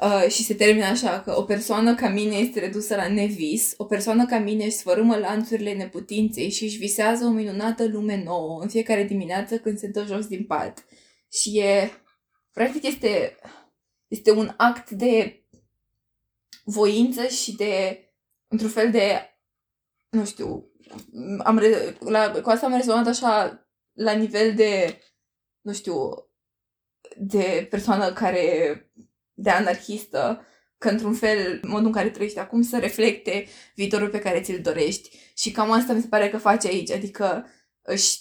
Uh, 0.00 0.26
și 0.28 0.42
se 0.42 0.54
termină 0.54 0.84
așa 0.84 1.20
că 1.20 1.38
o 1.38 1.42
persoană 1.42 1.94
ca 1.94 2.08
mine 2.08 2.36
este 2.36 2.60
redusă 2.60 2.94
la 2.94 3.08
nevis, 3.08 3.74
o 3.76 3.84
persoană 3.84 4.26
ca 4.26 4.38
mine 4.38 4.64
își 4.64 4.76
sfărâmă 4.76 5.16
lanțurile 5.16 5.72
neputinței 5.72 6.50
și 6.50 6.64
își 6.64 6.78
visează 6.78 7.24
o 7.24 7.30
minunată 7.30 7.86
lume 7.86 8.22
nouă 8.24 8.62
în 8.62 8.68
fiecare 8.68 9.04
dimineață 9.04 9.58
când 9.58 9.78
se 9.78 9.86
dă 9.86 10.04
jos 10.04 10.26
din 10.26 10.44
pat. 10.44 10.84
Și 11.32 11.58
e, 11.58 11.90
practic 12.52 12.82
este, 12.82 13.36
este 14.06 14.30
un 14.30 14.54
act 14.56 14.90
de 14.90 15.44
voință 16.64 17.26
și 17.26 17.54
de 17.54 18.00
într-un 18.48 18.70
fel 18.70 18.90
de, 18.90 19.20
nu 20.08 20.24
știu, 20.24 20.70
am 21.38 21.58
re- 21.58 21.96
la, 22.00 22.30
cu 22.30 22.50
asta 22.50 22.66
am 22.66 22.76
rezonat 22.76 23.06
așa 23.06 23.60
la 23.92 24.12
nivel 24.12 24.54
de, 24.54 25.00
nu 25.60 25.72
știu, 25.72 26.25
de 27.18 27.66
persoană 27.70 28.12
care, 28.12 28.90
de 29.34 29.50
anarhistă, 29.50 30.46
că 30.78 30.88
într-un 30.88 31.14
fel, 31.14 31.60
modul 31.62 31.86
în 31.86 31.92
care 31.92 32.10
trăiești 32.10 32.38
acum 32.38 32.62
să 32.62 32.78
reflecte 32.78 33.46
viitorul 33.74 34.08
pe 34.08 34.18
care 34.18 34.40
ți-l 34.40 34.60
dorești. 34.60 35.18
Și 35.36 35.50
cam 35.50 35.70
asta 35.70 35.92
mi 35.92 36.00
se 36.00 36.06
pare 36.06 36.28
că 36.28 36.38
face 36.38 36.66
aici, 36.66 36.90
adică 36.90 37.46
își, 37.82 38.20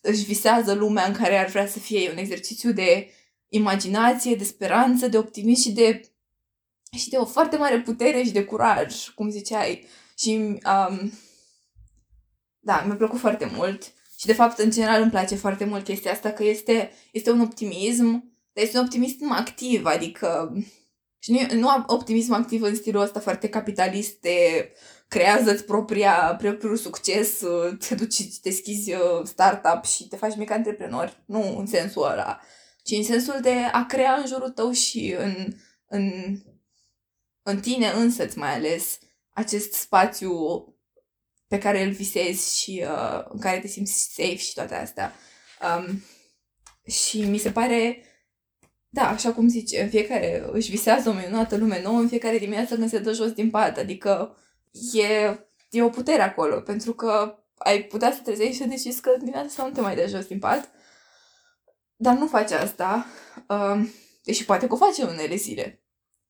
își 0.00 0.24
visează 0.24 0.72
lumea 0.72 1.04
în 1.04 1.14
care 1.14 1.36
ar 1.36 1.46
vrea 1.46 1.66
să 1.66 1.78
fie 1.78 2.10
un 2.10 2.16
exercițiu 2.16 2.72
de 2.72 3.10
imaginație, 3.48 4.34
de 4.34 4.44
speranță, 4.44 5.08
de 5.08 5.18
optimism 5.18 5.62
și 5.62 5.72
de 5.72 6.00
și 6.96 7.08
de 7.08 7.16
o 7.16 7.24
foarte 7.24 7.56
mare 7.56 7.80
putere 7.80 8.22
și 8.22 8.30
de 8.30 8.44
curaj, 8.44 9.08
cum 9.08 9.30
ziceai. 9.30 9.86
Și 10.18 10.30
um, 10.30 11.12
da, 12.58 12.82
mi-a 12.82 12.94
plăcut 12.94 13.18
foarte 13.18 13.50
mult. 13.54 13.92
Și 14.18 14.26
de 14.26 14.32
fapt, 14.32 14.58
în 14.58 14.70
general, 14.70 15.02
îmi 15.02 15.10
place 15.10 15.34
foarte 15.34 15.64
mult 15.64 15.84
chestia 15.84 16.12
asta, 16.12 16.30
că 16.30 16.44
este, 16.44 16.90
este 17.12 17.30
un 17.30 17.40
optimism, 17.40 18.32
dar 18.52 18.64
este 18.64 18.78
un 18.78 18.84
optimism 18.84 19.32
activ, 19.32 19.84
adică 19.84 20.52
și 21.18 21.32
nu, 21.32 21.38
nu 21.52 21.84
optimism 21.86 22.32
activ 22.32 22.62
în 22.62 22.74
stilul 22.74 23.02
ăsta 23.02 23.20
foarte 23.20 23.48
capitalist 23.48 24.20
de 24.20 24.70
creează-ți 25.08 25.64
propria, 25.64 26.36
propriul 26.38 26.76
succes, 26.76 27.38
te 27.88 27.94
duci, 27.94 28.22
te 28.22 28.38
deschizi 28.42 28.92
uh, 28.92 29.24
startup 29.24 29.84
și 29.84 30.08
te 30.08 30.16
faci 30.16 30.36
mic 30.36 30.50
antreprenor. 30.50 31.22
Nu 31.26 31.58
în 31.58 31.66
sensul 31.66 32.02
ăla, 32.10 32.40
ci 32.82 32.90
în 32.90 33.04
sensul 33.04 33.38
de 33.42 33.54
a 33.72 33.86
crea 33.86 34.14
în 34.14 34.26
jurul 34.26 34.50
tău 34.50 34.70
și 34.70 35.14
în, 35.18 35.54
în 35.86 36.12
în 37.42 37.60
tine 37.60 37.86
însăți 37.86 38.38
mai 38.38 38.54
ales 38.54 38.98
acest 39.32 39.72
spațiu 39.72 40.32
pe 41.48 41.58
care 41.58 41.82
îl 41.82 41.90
visezi 41.90 42.58
și 42.58 42.84
uh, 42.84 43.24
în 43.28 43.38
care 43.38 43.58
te 43.58 43.66
simți 43.66 44.12
safe 44.14 44.36
și 44.36 44.54
toate 44.54 44.74
astea. 44.74 45.12
Um, 45.62 46.02
și 46.86 47.20
mi 47.20 47.38
se 47.38 47.50
pare, 47.50 48.04
da, 48.88 49.08
așa 49.08 49.32
cum 49.32 49.48
zice, 49.48 49.82
în 49.82 49.88
fiecare 49.88 50.48
își 50.52 50.70
visează 50.70 51.08
o 51.08 51.12
minunată 51.12 51.56
lume 51.56 51.82
nouă 51.82 51.98
în 51.98 52.08
fiecare 52.08 52.38
dimineață 52.38 52.74
când 52.74 52.90
se 52.90 52.98
dă 52.98 53.12
jos 53.12 53.32
din 53.32 53.50
pat. 53.50 53.78
Adică 53.78 54.36
e, 54.92 55.38
e 55.70 55.82
o 55.82 55.88
putere 55.88 56.22
acolo, 56.22 56.60
pentru 56.60 56.92
că 56.94 57.38
ai 57.58 57.82
putea 57.82 58.12
să 58.12 58.20
trezești 58.24 58.52
și 58.52 58.58
să 58.58 58.66
decizi 58.66 59.00
că 59.00 59.14
dimineața 59.18 59.48
să 59.48 59.62
nu 59.62 59.70
te 59.70 59.80
mai 59.80 59.96
dai 59.96 60.08
jos 60.08 60.26
din 60.26 60.38
pat. 60.38 60.70
Dar 61.96 62.16
nu 62.16 62.26
face 62.26 62.54
asta. 62.54 63.06
Um, 63.48 63.90
deși 64.24 64.44
poate 64.44 64.66
că 64.66 64.72
o 64.72 64.76
face 64.76 65.04
unele 65.04 65.36
zile 65.36 65.82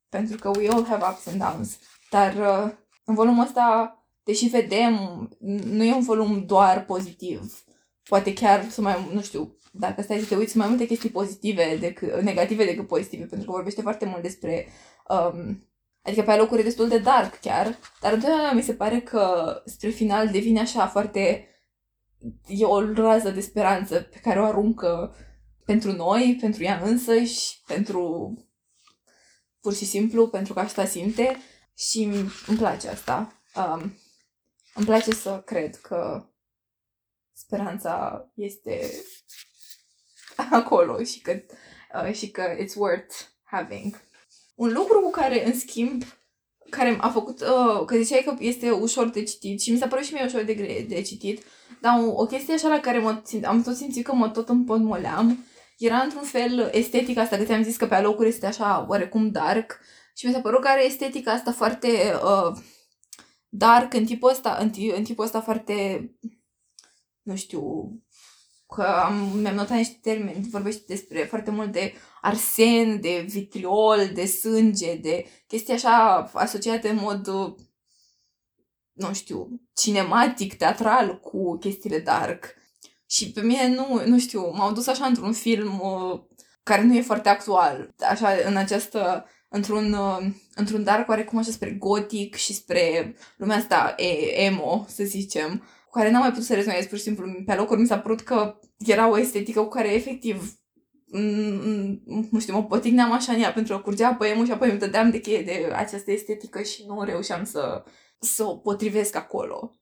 pentru 0.09 0.39
că 0.39 0.49
we 0.49 0.69
all 0.69 0.87
have 0.87 1.05
ups 1.11 1.27
and 1.27 1.41
downs. 1.41 1.79
Dar 2.11 2.35
uh, 2.35 2.73
în 3.05 3.15
volumul 3.15 3.45
ăsta, 3.45 3.98
deși 4.29 4.49
vedem, 4.49 5.29
nu 5.65 5.85
e 5.85 5.95
un 5.95 6.03
volum 6.03 6.45
doar 6.47 6.85
pozitiv. 6.85 7.65
Poate 8.09 8.33
chiar 8.33 8.69
să 8.71 8.81
mai, 8.81 9.09
nu 9.13 9.23
știu, 9.23 9.57
dacă 9.73 10.03
stai 10.03 10.19
să 10.19 10.27
te 10.27 10.37
uiți, 10.37 10.57
mai 10.57 10.69
multe 10.69 10.87
chestii 10.87 11.11
pozitive 11.11 11.77
decât, 11.81 12.21
negative 12.21 12.65
decât 12.65 12.87
pozitive, 12.87 13.25
pentru 13.25 13.47
că 13.47 13.53
vorbește 13.53 13.81
foarte 13.81 14.05
mult 14.05 14.23
despre 14.23 14.67
um, 15.09 15.63
Adică 16.03 16.23
pe 16.23 16.35
locuri 16.35 16.63
destul 16.63 16.89
de 16.89 16.99
dark 16.99 17.41
chiar, 17.41 17.79
dar 18.01 18.13
întotdeauna 18.13 18.53
mi 18.53 18.63
se 18.63 18.75
pare 18.75 19.01
că 19.01 19.55
spre 19.65 19.89
final 19.89 20.29
devine 20.29 20.61
așa 20.61 20.87
foarte... 20.87 21.49
E 22.47 22.65
o 22.65 22.93
rază 22.93 23.31
de 23.31 23.41
speranță 23.41 24.01
pe 24.01 24.19
care 24.23 24.41
o 24.41 24.45
aruncă 24.45 25.15
pentru 25.65 25.93
noi, 25.93 26.37
pentru 26.41 26.63
ea 26.63 26.81
însăși, 26.85 27.63
pentru 27.67 28.33
pur 29.61 29.75
și 29.75 29.85
simplu 29.85 30.29
pentru 30.29 30.53
că 30.53 30.61
asta 30.61 30.85
simte 30.85 31.37
și 31.77 32.09
îmi 32.47 32.59
place 32.59 32.89
asta. 32.89 33.43
Um, 33.57 33.93
îmi 34.75 34.87
place 34.87 35.11
să 35.11 35.43
cred 35.47 35.77
că 35.77 36.27
speranța 37.33 38.29
este 38.35 38.91
acolo 40.61 41.03
și 41.03 41.21
că, 41.21 41.41
uh, 42.05 42.15
și 42.15 42.31
că 42.31 42.57
it's 42.57 42.75
worth 42.77 43.15
having. 43.43 44.01
Un 44.55 44.73
lucru 44.73 45.01
cu 45.01 45.11
care, 45.11 45.47
în 45.47 45.59
schimb, 45.59 46.03
care 46.71 46.97
a 47.01 47.11
făcut, 47.11 47.41
uh, 47.41 47.85
că 47.87 47.97
ziceai 47.97 48.23
că 48.25 48.37
este 48.39 48.71
ușor 48.71 49.09
de 49.09 49.23
citit 49.23 49.61
și 49.61 49.71
mi 49.73 49.79
s-a 49.79 49.87
părut 49.87 50.05
și 50.05 50.13
mie 50.13 50.25
ușor 50.25 50.43
de, 50.43 50.85
de 50.89 51.03
citit, 51.03 51.43
dar 51.81 52.01
o, 52.01 52.13
o 52.23 52.27
chestie 52.27 52.55
așa 52.55 52.69
la 52.69 52.81
care 52.81 52.99
mă, 52.99 53.23
am 53.45 53.63
tot 53.63 53.77
simțit 53.77 54.05
că 54.05 54.13
mă 54.13 54.29
tot 54.29 54.49
împotmoleam 54.49 55.45
era 55.79 55.97
într-un 55.97 56.23
fel 56.23 56.71
estetica 56.73 57.21
asta, 57.21 57.37
că 57.37 57.45
ți-am 57.45 57.63
zis 57.63 57.77
că 57.77 57.87
pe 57.87 57.95
alocuri 57.95 58.29
este 58.29 58.47
așa 58.47 58.87
oarecum 58.89 59.31
dark 59.31 59.81
și 60.17 60.27
mi 60.27 60.33
s-a 60.33 60.41
părut 60.41 60.61
că 60.61 60.69
are 60.69 60.85
estetica 60.85 61.33
asta 61.33 61.53
foarte 61.53 61.89
uh, 62.23 62.59
dark 63.49 63.95
în 63.95 64.05
tipul 64.05 64.31
ăsta, 64.31 64.57
în, 64.61 64.73
în 64.97 65.05
tipul 65.05 65.25
ăsta 65.25 65.41
foarte, 65.41 66.11
nu 67.23 67.37
știu, 67.37 67.93
că 68.75 68.83
am, 68.83 69.15
mi-am 69.15 69.55
notat 69.55 69.77
niște 69.77 69.99
termeni, 70.03 70.49
vorbește 70.51 70.83
despre 70.87 71.25
foarte 71.25 71.51
mult 71.51 71.73
de 71.73 71.93
arsen, 72.21 73.01
de 73.01 73.25
vitriol, 73.29 74.11
de 74.15 74.27
sânge, 74.27 74.97
de 74.97 75.27
chestii 75.47 75.75
așa 75.75 76.31
asociate 76.33 76.89
în 76.89 76.97
mod, 76.97 77.27
nu 78.93 79.13
știu, 79.13 79.61
cinematic, 79.75 80.57
teatral 80.57 81.21
cu 81.21 81.57
chestiile 81.59 81.99
dark. 81.99 82.55
Și 83.07 83.33
pe 83.33 83.41
mine 83.41 83.69
nu, 83.69 84.03
nu 84.07 84.19
știu, 84.19 84.51
m-au 84.51 84.73
dus 84.73 84.87
așa 84.87 85.07
într-un 85.07 85.33
film 85.33 85.81
uh, 85.81 86.21
care 86.63 86.83
nu 86.83 86.95
e 86.95 87.03
foarte 87.03 87.29
actual. 87.29 87.95
Așa, 88.11 88.31
în 88.47 88.57
această, 88.57 89.27
într-un, 89.49 89.93
uh, 89.93 90.27
într-un 90.55 90.85
dark 90.85 91.09
oarecum 91.09 91.39
așa 91.39 91.51
spre 91.51 91.71
gotic 91.71 92.35
și 92.35 92.55
spre 92.55 93.15
lumea 93.37 93.57
asta 93.57 93.95
e, 93.97 94.45
emo, 94.45 94.85
să 94.89 95.05
zicem, 95.05 95.59
cu 95.85 95.99
care 95.99 96.11
n-am 96.11 96.21
mai 96.21 96.31
putut 96.31 96.45
să 96.45 96.55
rezonez 96.55 96.87
pur 96.87 96.97
și 96.97 97.03
simplu. 97.03 97.43
Pe 97.47 97.55
locuri 97.55 97.81
mi 97.81 97.87
s-a 97.87 97.99
părut 97.99 98.21
că 98.21 98.59
era 98.79 99.11
o 99.11 99.19
estetică 99.19 99.61
cu 99.61 99.69
care 99.69 99.95
efectiv 99.95 100.59
nu 102.31 102.41
știu, 102.41 102.55
mă 102.55 102.65
potigneam 102.65 103.13
așa 103.13 103.33
în 103.33 103.41
ea 103.41 103.53
pentru 103.53 103.77
că 103.77 103.83
curgea 103.83 104.15
poemul 104.15 104.47
și 104.47 104.53
apoi 104.53 104.71
îmi 104.71 104.79
dădeam 104.79 105.11
de 105.11 105.21
cheie 105.21 105.43
de 105.43 105.71
această 105.73 106.11
estetică 106.11 106.63
și 106.63 106.85
nu 106.87 107.03
reușeam 107.03 107.45
să, 107.45 107.85
să 108.21 108.45
o 108.45 108.57
potrivesc 108.57 109.17
acolo. 109.17 109.73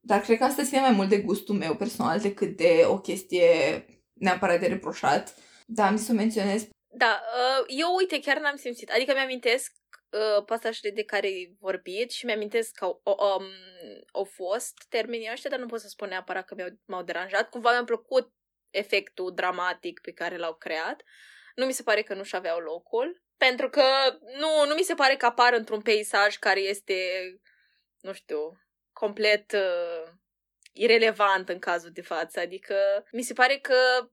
Dar 0.00 0.20
cred 0.20 0.38
că 0.38 0.44
asta 0.44 0.64
ține 0.64 0.80
mai 0.80 0.92
mult 0.92 1.08
de 1.08 1.18
gustul 1.18 1.54
meu 1.54 1.74
personal 1.74 2.20
decât 2.20 2.56
de 2.56 2.84
o 2.86 2.98
chestie 2.98 3.44
neapărat 4.12 4.60
de 4.60 4.66
reproșat. 4.66 5.34
Da, 5.66 5.86
am 5.86 5.96
zis 5.96 6.06
să 6.06 6.12
o 6.12 6.16
menționez. 6.16 6.68
Da, 6.98 7.22
uh, 7.34 7.64
eu 7.66 7.94
uite, 7.94 8.20
chiar 8.20 8.38
n-am 8.38 8.56
simțit. 8.56 8.90
Adică 8.90 9.12
mi-amintesc 9.12 9.72
uh, 10.10 10.44
pasajele 10.44 10.94
de 10.94 11.04
care 11.04 11.26
ai 11.26 11.56
vorbit 11.60 12.10
și 12.10 12.24
mi-amintesc 12.24 12.74
că 12.74 12.84
au, 12.84 13.02
um, 13.04 13.44
au 14.12 14.24
fost 14.24 14.74
termenii 14.88 15.30
ăștia, 15.32 15.50
dar 15.50 15.58
nu 15.58 15.66
pot 15.66 15.80
să 15.80 15.88
spun 15.88 16.08
neapărat 16.08 16.44
că 16.44 16.54
mi-au, 16.54 16.68
m-au 16.84 17.02
deranjat. 17.02 17.50
Cumva 17.50 17.70
mi-a 17.70 17.84
plăcut 17.84 18.32
efectul 18.70 19.34
dramatic 19.34 20.00
pe 20.00 20.12
care 20.12 20.36
l-au 20.36 20.54
creat. 20.54 21.02
Nu 21.54 21.66
mi 21.66 21.72
se 21.72 21.82
pare 21.82 22.02
că 22.02 22.14
nu-și 22.14 22.36
aveau 22.36 22.58
locul. 22.58 23.22
Pentru 23.36 23.70
că 23.70 23.84
nu, 24.38 24.66
nu 24.66 24.74
mi 24.74 24.82
se 24.82 24.94
pare 24.94 25.16
că 25.16 25.26
apar 25.26 25.52
într-un 25.52 25.80
peisaj 25.80 26.36
care 26.36 26.60
este, 26.60 26.94
nu 28.00 28.12
știu, 28.12 28.60
complet 28.92 29.52
uh, 29.52 30.12
irelevant 30.72 31.48
în 31.48 31.58
cazul 31.58 31.90
de 31.90 32.02
față. 32.02 32.40
Adică 32.40 33.06
mi 33.12 33.22
se 33.22 33.32
pare 33.32 33.58
că 33.58 34.10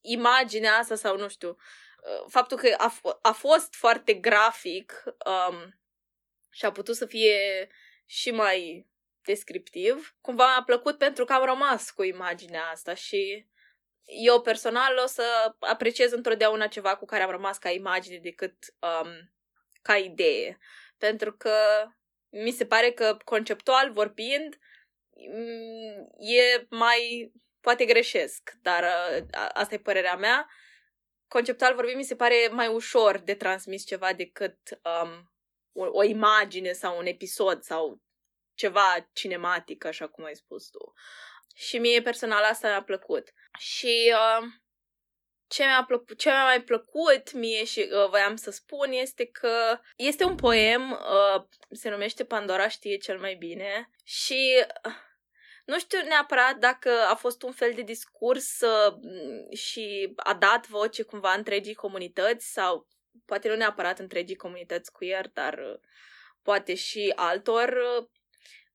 imaginea 0.00 0.72
asta 0.72 0.94
sau 0.94 1.16
nu 1.16 1.28
știu, 1.28 1.48
uh, 1.48 1.86
faptul 2.28 2.56
că 2.56 2.74
a, 2.76 2.98
f- 2.98 3.18
a 3.22 3.32
fost 3.32 3.74
foarte 3.74 4.14
grafic 4.14 5.04
um, 5.06 5.80
și 6.50 6.64
a 6.64 6.72
putut 6.72 6.96
să 6.96 7.06
fie 7.06 7.68
și 8.06 8.30
mai 8.30 8.86
descriptiv, 9.24 10.16
cumva 10.20 10.46
mi-a 10.46 10.62
plăcut 10.62 10.98
pentru 10.98 11.24
că 11.24 11.32
am 11.32 11.44
rămas 11.44 11.90
cu 11.90 12.02
imaginea 12.02 12.64
asta 12.64 12.94
și 12.94 13.46
eu 14.04 14.40
personal 14.40 14.96
o 15.02 15.06
să 15.06 15.54
apreciez 15.58 16.12
întotdeauna 16.12 16.66
ceva 16.66 16.96
cu 16.96 17.04
care 17.04 17.22
am 17.22 17.30
rămas 17.30 17.58
ca 17.58 17.70
imagine 17.70 18.18
decât 18.18 18.56
um, 18.80 19.32
ca 19.82 19.96
idee. 19.96 20.58
Pentru 20.98 21.32
că 21.32 21.54
mi 22.28 22.50
se 22.50 22.66
pare 22.66 22.90
că 22.90 23.16
conceptual 23.24 23.90
vorbind 23.90 24.58
mm, 25.32 26.08
e 26.18 26.66
mai... 26.70 27.32
poate 27.60 27.84
greșesc, 27.84 28.52
dar 28.62 28.82
uh, 28.82 29.26
asta 29.52 29.74
e 29.74 29.78
părerea 29.78 30.16
mea. 30.16 30.48
Conceptual 31.28 31.74
vorbind 31.74 31.96
mi 31.96 32.04
se 32.04 32.16
pare 32.16 32.48
mai 32.52 32.68
ușor 32.68 33.18
de 33.18 33.34
transmis 33.34 33.86
ceva 33.86 34.12
decât 34.12 34.58
um, 35.02 35.32
o, 35.72 35.86
o 35.92 36.02
imagine 36.02 36.72
sau 36.72 36.98
un 36.98 37.06
episod 37.06 37.62
sau 37.62 38.00
ceva 38.54 39.08
cinematic, 39.12 39.84
așa 39.84 40.08
cum 40.08 40.24
ai 40.24 40.36
spus 40.36 40.68
tu. 40.68 40.92
Și 41.54 41.78
mie 41.78 42.02
personal 42.02 42.42
asta 42.42 42.68
mi-a 42.68 42.82
plăcut. 42.82 43.32
Și 43.58 44.14
uh, 44.14 44.46
ce 45.46 45.64
mi-a, 45.64 45.84
plăcut, 45.86 46.18
ce 46.18 46.28
mi-a 46.28 46.44
mai 46.44 46.62
plăcut 46.62 47.32
mie 47.32 47.64
și 47.64 47.88
uh, 47.92 48.08
voiam 48.08 48.36
să 48.36 48.50
spun 48.50 48.92
este 48.92 49.26
că 49.26 49.80
este 49.96 50.24
un 50.24 50.34
poem, 50.34 50.90
uh, 50.90 51.42
se 51.70 51.88
numește 51.88 52.24
Pandora 52.24 52.68
știe 52.68 52.96
cel 52.96 53.18
mai 53.18 53.34
bine 53.34 53.90
și 54.04 54.64
uh, 54.86 54.92
nu 55.68 55.78
știu 55.78 55.98
neapărat 56.02 56.56
dacă 56.56 56.90
a 57.08 57.14
fost 57.14 57.42
un 57.42 57.52
fel 57.52 57.72
de 57.74 57.82
discurs 57.82 58.60
uh, 58.60 58.94
și 59.56 60.12
a 60.16 60.34
dat 60.34 60.68
voce 60.68 61.02
cumva 61.02 61.32
întregii 61.32 61.74
comunități 61.74 62.52
sau 62.52 62.86
poate 63.24 63.48
nu 63.48 63.54
neapărat 63.54 63.98
întregii 63.98 64.36
comunități 64.36 64.92
queer, 64.92 65.28
dar 65.32 65.54
uh, 65.54 65.78
poate 66.42 66.74
și 66.74 67.12
altor 67.16 67.68
uh, 67.68 68.06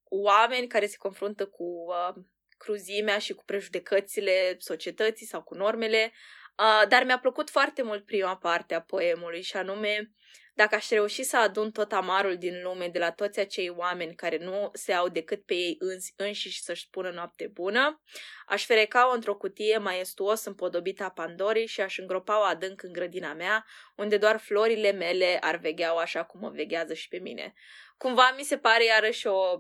oameni 0.04 0.68
care 0.68 0.86
se 0.86 0.98
confruntă 0.98 1.46
cu 1.46 1.64
uh, 1.64 2.24
cruzimea 2.58 3.18
și 3.18 3.34
cu 3.34 3.44
prejudecățile 3.46 4.56
societății 4.60 5.26
sau 5.26 5.44
cu 5.44 5.56
normele, 5.56 6.12
uh, 6.58 6.88
dar 6.88 7.04
mi-a 7.04 7.20
plăcut 7.20 7.50
foarte 7.50 7.82
mult 7.82 8.06
prima 8.06 8.38
parte 8.38 8.74
a 8.74 8.82
poemului 8.82 9.42
și 9.42 9.58
anume 9.58 10.12
dacă 10.54 10.76
aș 10.76 10.90
reuși 10.90 11.24
să 11.24 11.38
adun 11.38 11.72
tot 11.72 11.92
amarul 11.92 12.38
din 12.38 12.62
lume 12.64 12.88
de 12.88 13.00
la 13.00 13.12
toți 13.12 13.40
acei 13.40 13.70
oameni 13.70 14.16
care 14.16 14.38
nu 14.38 14.70
se 14.74 14.94
au 14.94 15.10
decât 15.10 15.46
pe 15.46 15.54
ei 15.54 15.76
înși, 15.80 16.14
înșiși 16.16 16.62
să-și 16.62 16.86
spună 16.86 17.10
noapte 17.10 17.48
bună, 17.54 18.02
aș 18.46 18.66
fereca-o 18.66 19.14
într-o 19.14 19.36
cutie 19.36 19.78
maestuos 19.78 20.46
împodobită 20.46 21.04
a 21.04 21.10
Pandorii 21.10 21.68
și 21.68 21.82
aș 21.82 21.98
îngropa-o 21.98 22.44
adânc 22.44 22.84
în 22.84 22.92
grădina 22.92 23.34
mea, 23.34 23.66
unde 23.96 24.18
doar 24.18 24.38
florile 24.38 24.92
mele 24.92 25.38
ar 25.42 25.58
vegheau 25.58 25.98
așa 25.98 26.24
cum 26.24 26.40
mă 26.40 26.50
veghează 26.50 26.94
și 26.94 27.08
pe 27.08 27.18
mine. 27.18 27.54
Cumva 27.98 28.34
mi 28.38 28.44
se 28.44 28.58
pare 28.58 28.86
iarăși 28.86 29.28
o 29.28 29.60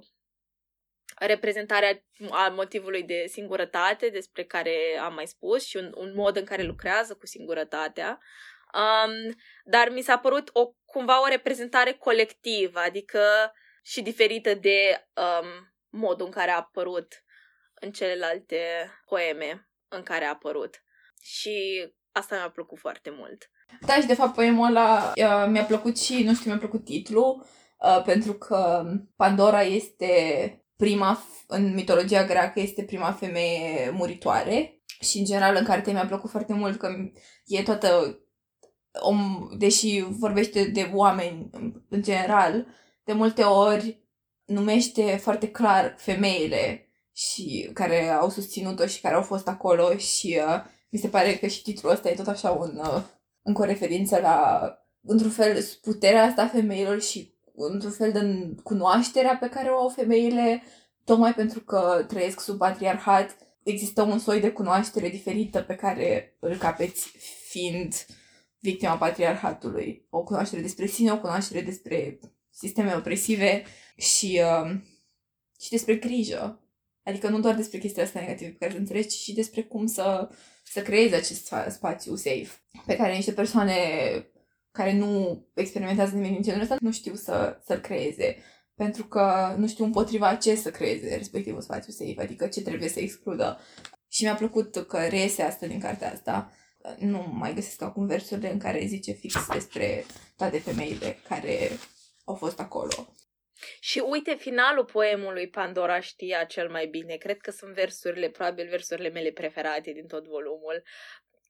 reprezentarea 1.20 2.04
a 2.30 2.48
motivului 2.48 3.04
de 3.04 3.26
singurătate 3.28 4.10
despre 4.10 4.44
care 4.44 5.00
am 5.02 5.14
mai 5.14 5.28
spus 5.28 5.66
și 5.66 5.78
un, 5.78 5.92
un 5.96 6.14
mod 6.16 6.36
în 6.36 6.46
care 6.46 6.64
lucrează 6.64 7.16
cu 7.16 7.26
singurătatea. 7.26 8.20
Um, 8.74 9.36
dar 9.66 9.90
mi 9.90 10.02
s-a 10.02 10.18
părut 10.18 10.50
o, 10.54 10.74
cumva 10.86 11.22
o 11.22 11.28
reprezentare 11.28 11.92
colectivă, 11.92 12.80
adică 12.80 13.22
și 13.84 14.02
diferită 14.02 14.54
de 14.54 15.08
um, 15.14 15.74
modul 15.90 16.26
în 16.26 16.32
care 16.32 16.52
a 16.52 16.56
apărut 16.56 17.24
în 17.74 17.92
celelalte 17.92 18.58
poeme 19.06 19.70
în 19.88 20.04
care 20.04 20.26
a 20.26 20.30
apărut. 20.30 20.84
Și 21.22 21.88
asta 22.12 22.36
mi-a 22.36 22.50
plăcut 22.50 22.80
foarte 22.80 23.10
mult. 23.18 23.52
Da, 23.86 23.94
și 23.94 24.08
de 24.08 24.14
fapt 24.14 24.34
poemul 24.34 24.68
ăla 24.68 25.14
uh, 25.16 25.46
mi-a 25.48 25.64
plăcut 25.64 26.00
și, 26.00 26.24
nu 26.24 26.34
știu, 26.34 26.50
mi-a 26.50 26.60
plăcut 26.60 26.86
titlul, 26.86 27.46
uh, 27.80 28.02
pentru 28.06 28.34
că 28.34 28.84
Pandora 29.16 29.62
este 29.62 30.08
prima, 30.78 31.24
în 31.48 31.74
mitologia 31.74 32.26
greacă, 32.26 32.60
este 32.60 32.84
prima 32.84 33.12
femeie 33.12 33.90
muritoare 33.90 34.82
și, 35.00 35.18
în 35.18 35.26
general, 35.26 35.56
în 35.56 35.66
carte 35.66 35.92
mi-a 35.92 36.06
plăcut 36.06 36.30
foarte 36.30 36.54
mult 36.54 36.80
că 36.80 36.90
e 37.46 37.64
toată, 37.64 38.20
om, 39.02 39.50
deși 39.58 40.06
vorbește 40.10 40.64
de 40.64 40.92
oameni 40.94 41.50
în 41.90 42.02
general, 42.02 42.68
de 43.04 43.14
multe 43.14 43.42
ori 43.42 44.02
numește 44.46 45.20
foarte 45.22 45.52
clar 45.52 45.96
femeile 45.98 46.88
și 47.14 47.70
care 47.74 48.10
au 48.10 48.30
susținut-o 48.30 48.86
și 48.86 49.02
care 49.02 49.16
au 49.16 49.22
fost 49.22 49.48
acolo 49.48 49.98
și 49.98 50.40
uh, 50.48 50.64
mi 50.90 51.00
se 51.00 51.08
pare 51.08 51.36
că 51.36 51.48
și 51.48 51.62
titlul 51.62 51.92
ăsta 51.92 52.10
e 52.10 52.14
tot 52.14 52.28
așa 52.28 52.52
un, 52.52 52.78
uh, 52.78 53.02
încă 53.42 53.62
o 53.62 53.66
referință 53.66 54.20
la, 54.20 54.62
într-un 55.02 55.32
fel, 55.32 55.64
puterea 55.82 56.24
asta 56.24 56.42
a 56.42 56.48
femeilor 56.48 57.02
și 57.02 57.34
într-un 57.56 57.92
fel 57.92 58.12
de 58.12 58.54
cunoașterea 58.64 59.38
pe 59.38 59.50
care 59.50 59.70
o 59.70 59.80
au 59.80 59.90
femeile, 59.90 60.64
tocmai 61.04 61.34
pentru 61.34 61.60
că 61.60 62.06
trăiesc 62.08 62.40
sub 62.40 62.58
patriarhat, 62.58 63.38
există 63.64 64.02
un 64.02 64.20
soi 64.20 64.40
de 64.40 64.52
cunoaștere 64.52 65.10
diferită 65.10 65.62
pe 65.62 65.76
care 65.76 66.38
îl 66.40 66.58
capeți 66.58 67.12
fiind 67.48 67.94
victima 68.64 68.98
patriarhatului. 68.98 70.08
O 70.10 70.24
cunoaștere 70.24 70.62
despre 70.62 70.86
sine, 70.86 71.12
o 71.12 71.20
cunoaștere 71.20 71.62
despre 71.62 72.20
sisteme 72.50 72.96
opresive 72.96 73.64
și, 73.98 74.42
uh, 74.44 74.76
și 75.62 75.70
despre 75.70 75.96
grijă. 75.96 76.62
Adică 77.04 77.30
nu 77.30 77.40
doar 77.40 77.56
despre 77.56 77.78
chestia 77.78 78.04
asta 78.04 78.20
negative 78.20 78.50
pe 78.50 78.58
care 78.60 78.72
să 78.72 78.78
înțelegi, 78.78 79.08
ci 79.08 79.20
și 79.20 79.34
despre 79.34 79.64
cum 79.64 79.86
să, 79.86 80.30
să 80.64 80.82
creezi 80.82 81.14
acest 81.14 81.54
spațiu 81.70 82.16
safe 82.16 82.50
pe 82.86 82.96
care 82.96 83.16
niște 83.16 83.32
persoane 83.32 83.76
care 84.72 84.94
nu 84.94 85.46
experimentează 85.54 86.16
nimic 86.16 86.32
din 86.32 86.42
genul 86.42 86.62
ăsta 86.62 86.78
nu 86.80 86.92
știu 86.92 87.16
să, 87.16 87.62
să-l 87.66 87.80
creeze. 87.80 88.38
Pentru 88.76 89.06
că 89.06 89.56
nu 89.58 89.68
știu 89.68 89.86
împotriva 89.86 90.36
ce 90.36 90.56
să 90.56 90.72
creeze 90.72 91.16
respectivul 91.16 91.62
spațiu 91.62 91.92
safe, 91.92 92.22
adică 92.22 92.48
ce 92.48 92.62
trebuie 92.62 92.90
să 92.90 93.00
excludă. 93.00 93.60
Și 94.08 94.24
mi-a 94.24 94.36
plăcut 94.36 94.76
că 94.76 94.98
reiese 94.98 95.42
asta 95.42 95.68
din 95.68 95.80
cartea 95.80 96.12
asta. 96.12 96.52
Nu 96.98 97.28
mai 97.32 97.54
găsesc 97.54 97.82
acum 97.82 98.08
versurile 98.08 98.52
în 98.52 98.60
care 98.60 98.86
zice 98.86 99.12
fix 99.12 99.48
despre 99.48 100.06
toate 100.38 100.60
femeile 100.60 101.20
care 101.28 101.70
au 102.26 102.36
fost 102.36 102.60
acolo. 102.60 103.16
Și 103.80 104.00
uite, 104.00 104.36
finalul 104.36 104.86
poemului 104.86 105.50
Pandora 105.50 106.00
știa 106.00 106.44
cel 106.44 106.70
mai 106.70 106.88
bine. 106.88 107.16
Cred 107.16 107.38
că 107.38 107.52
sunt 107.52 107.74
versurile, 107.74 108.30
probabil 108.30 108.68
versurile 108.70 109.10
mele 109.10 109.32
preferate 109.32 109.92
din 109.92 110.08
tot 110.08 110.28
volumul. 110.28 110.84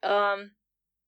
Um, 0.01 0.57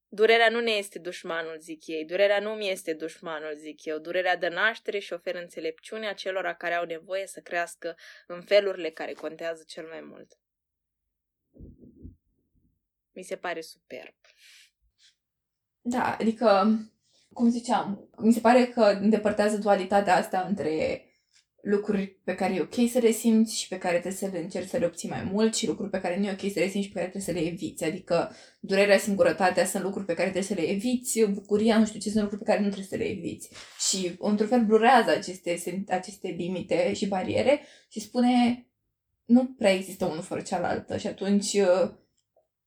Durerea 0.07 0.49
nu 0.49 0.59
ne 0.59 0.71
este 0.71 0.99
dușmanul, 0.99 1.57
zic 1.59 1.87
ei. 1.87 2.05
Durerea 2.05 2.39
nu 2.39 2.49
mi 2.49 2.69
este 2.69 2.93
dușmanul, 2.93 3.53
zic 3.53 3.85
eu. 3.85 3.97
Durerea 3.97 4.37
dă 4.37 4.49
naștere 4.49 4.99
și 4.99 5.13
oferă 5.13 5.37
înțelepciunea 5.37 6.13
celor 6.13 6.55
care 6.57 6.73
au 6.73 6.85
nevoie 6.85 7.27
să 7.27 7.39
crească 7.39 7.95
în 8.27 8.41
felurile 8.41 8.89
care 8.89 9.13
contează 9.13 9.63
cel 9.67 9.87
mai 9.87 10.01
mult. 10.01 10.31
Mi 13.15 13.23
se 13.23 13.35
pare 13.35 13.61
superb. 13.61 14.15
Da, 15.81 16.15
adică, 16.19 16.79
cum 17.33 17.49
ziceam, 17.49 18.09
mi 18.17 18.33
se 18.33 18.39
pare 18.39 18.65
că 18.65 18.81
îndepărtează 18.81 19.57
dualitatea 19.57 20.15
asta 20.15 20.45
între 20.47 21.05
lucruri 21.61 22.07
pe 22.07 22.35
care 22.35 22.53
e 22.53 22.61
ok 22.61 22.89
să 22.89 22.99
le 22.99 23.11
simți 23.11 23.59
și 23.59 23.67
pe 23.67 23.77
care 23.77 23.93
trebuie 23.93 24.13
să 24.13 24.29
le 24.31 24.39
încerci 24.39 24.67
să 24.67 24.77
le 24.77 24.85
obții 24.85 25.09
mai 25.09 25.23
mult 25.31 25.55
și 25.55 25.67
lucruri 25.67 25.89
pe 25.89 25.99
care 25.99 26.19
nu 26.19 26.25
e 26.25 26.31
ok 26.31 26.51
să 26.51 26.59
le 26.59 26.67
simți 26.67 26.87
și 26.87 26.93
pe 26.93 26.99
care 26.99 27.09
trebuie 27.09 27.21
să 27.21 27.31
le 27.31 27.51
eviți. 27.51 27.83
Adică 27.83 28.35
durerea, 28.59 28.97
singurătatea 28.97 29.65
sunt 29.65 29.83
lucruri 29.83 30.05
pe 30.05 30.13
care 30.13 30.29
trebuie 30.29 30.49
să 30.49 30.53
le 30.53 30.69
eviți, 30.69 31.25
bucuria, 31.25 31.77
nu 31.77 31.85
știu 31.85 31.99
ce, 31.99 32.09
sunt 32.09 32.21
lucruri 32.21 32.43
pe 32.43 32.49
care 32.51 32.63
nu 32.63 32.69
trebuie 32.69 32.87
să 32.89 32.95
le 32.95 33.09
eviți. 33.09 33.49
Și 33.89 34.15
într-un 34.19 34.47
fel 34.47 34.65
blurează 34.65 35.09
aceste, 35.09 35.83
aceste 35.87 36.27
limite 36.27 36.93
și 36.93 37.07
bariere 37.07 37.61
și 37.89 37.99
spune 37.99 38.65
nu 39.25 39.45
prea 39.45 39.71
există 39.71 40.05
unul 40.05 40.21
fără 40.21 40.41
cealaltă 40.41 40.97
și 40.97 41.07
atunci 41.07 41.53
uh, 41.53 41.91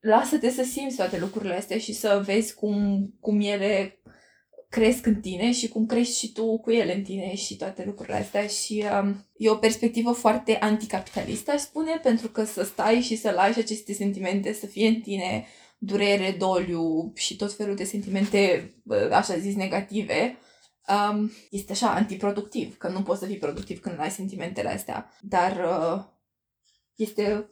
lasă-te 0.00 0.50
să 0.50 0.62
simți 0.62 0.96
toate 0.96 1.18
lucrurile 1.18 1.54
astea 1.54 1.78
și 1.78 1.92
să 1.92 2.22
vezi 2.24 2.54
cum, 2.54 3.06
cum 3.20 3.40
ele 3.40 4.00
cresc 4.68 5.06
în 5.06 5.20
tine 5.20 5.52
și 5.52 5.68
cum 5.68 5.86
crești 5.86 6.18
și 6.18 6.32
tu 6.32 6.58
cu 6.58 6.70
ele 6.70 6.94
în 6.94 7.02
tine 7.02 7.34
și 7.34 7.56
toate 7.56 7.84
lucrurile 7.84 8.16
astea. 8.16 8.46
Și 8.46 8.84
um, 9.02 9.26
e 9.36 9.50
o 9.50 9.56
perspectivă 9.56 10.12
foarte 10.12 10.56
anticapitalistă, 10.56 11.50
aș 11.50 11.60
spune, 11.60 12.00
pentru 12.02 12.28
că 12.28 12.44
să 12.44 12.64
stai 12.64 13.00
și 13.00 13.16
să 13.16 13.30
lași 13.30 13.58
aceste 13.58 13.92
sentimente 13.92 14.52
să 14.52 14.66
fie 14.66 14.88
în 14.88 15.00
tine 15.00 15.46
durere, 15.78 16.36
doliu 16.38 17.12
și 17.14 17.36
tot 17.36 17.52
felul 17.52 17.74
de 17.74 17.84
sentimente, 17.84 18.72
așa 19.10 19.38
zis, 19.38 19.54
negative, 19.54 20.36
um, 21.10 21.30
este 21.50 21.72
așa 21.72 21.94
antiproductiv, 21.94 22.76
că 22.76 22.88
nu 22.88 23.02
poți 23.02 23.20
să 23.20 23.26
fii 23.26 23.38
productiv 23.38 23.80
când 23.80 24.00
ai 24.00 24.10
sentimentele 24.10 24.68
astea, 24.68 25.12
dar 25.20 25.56
uh, 25.56 26.04
este 26.94 27.50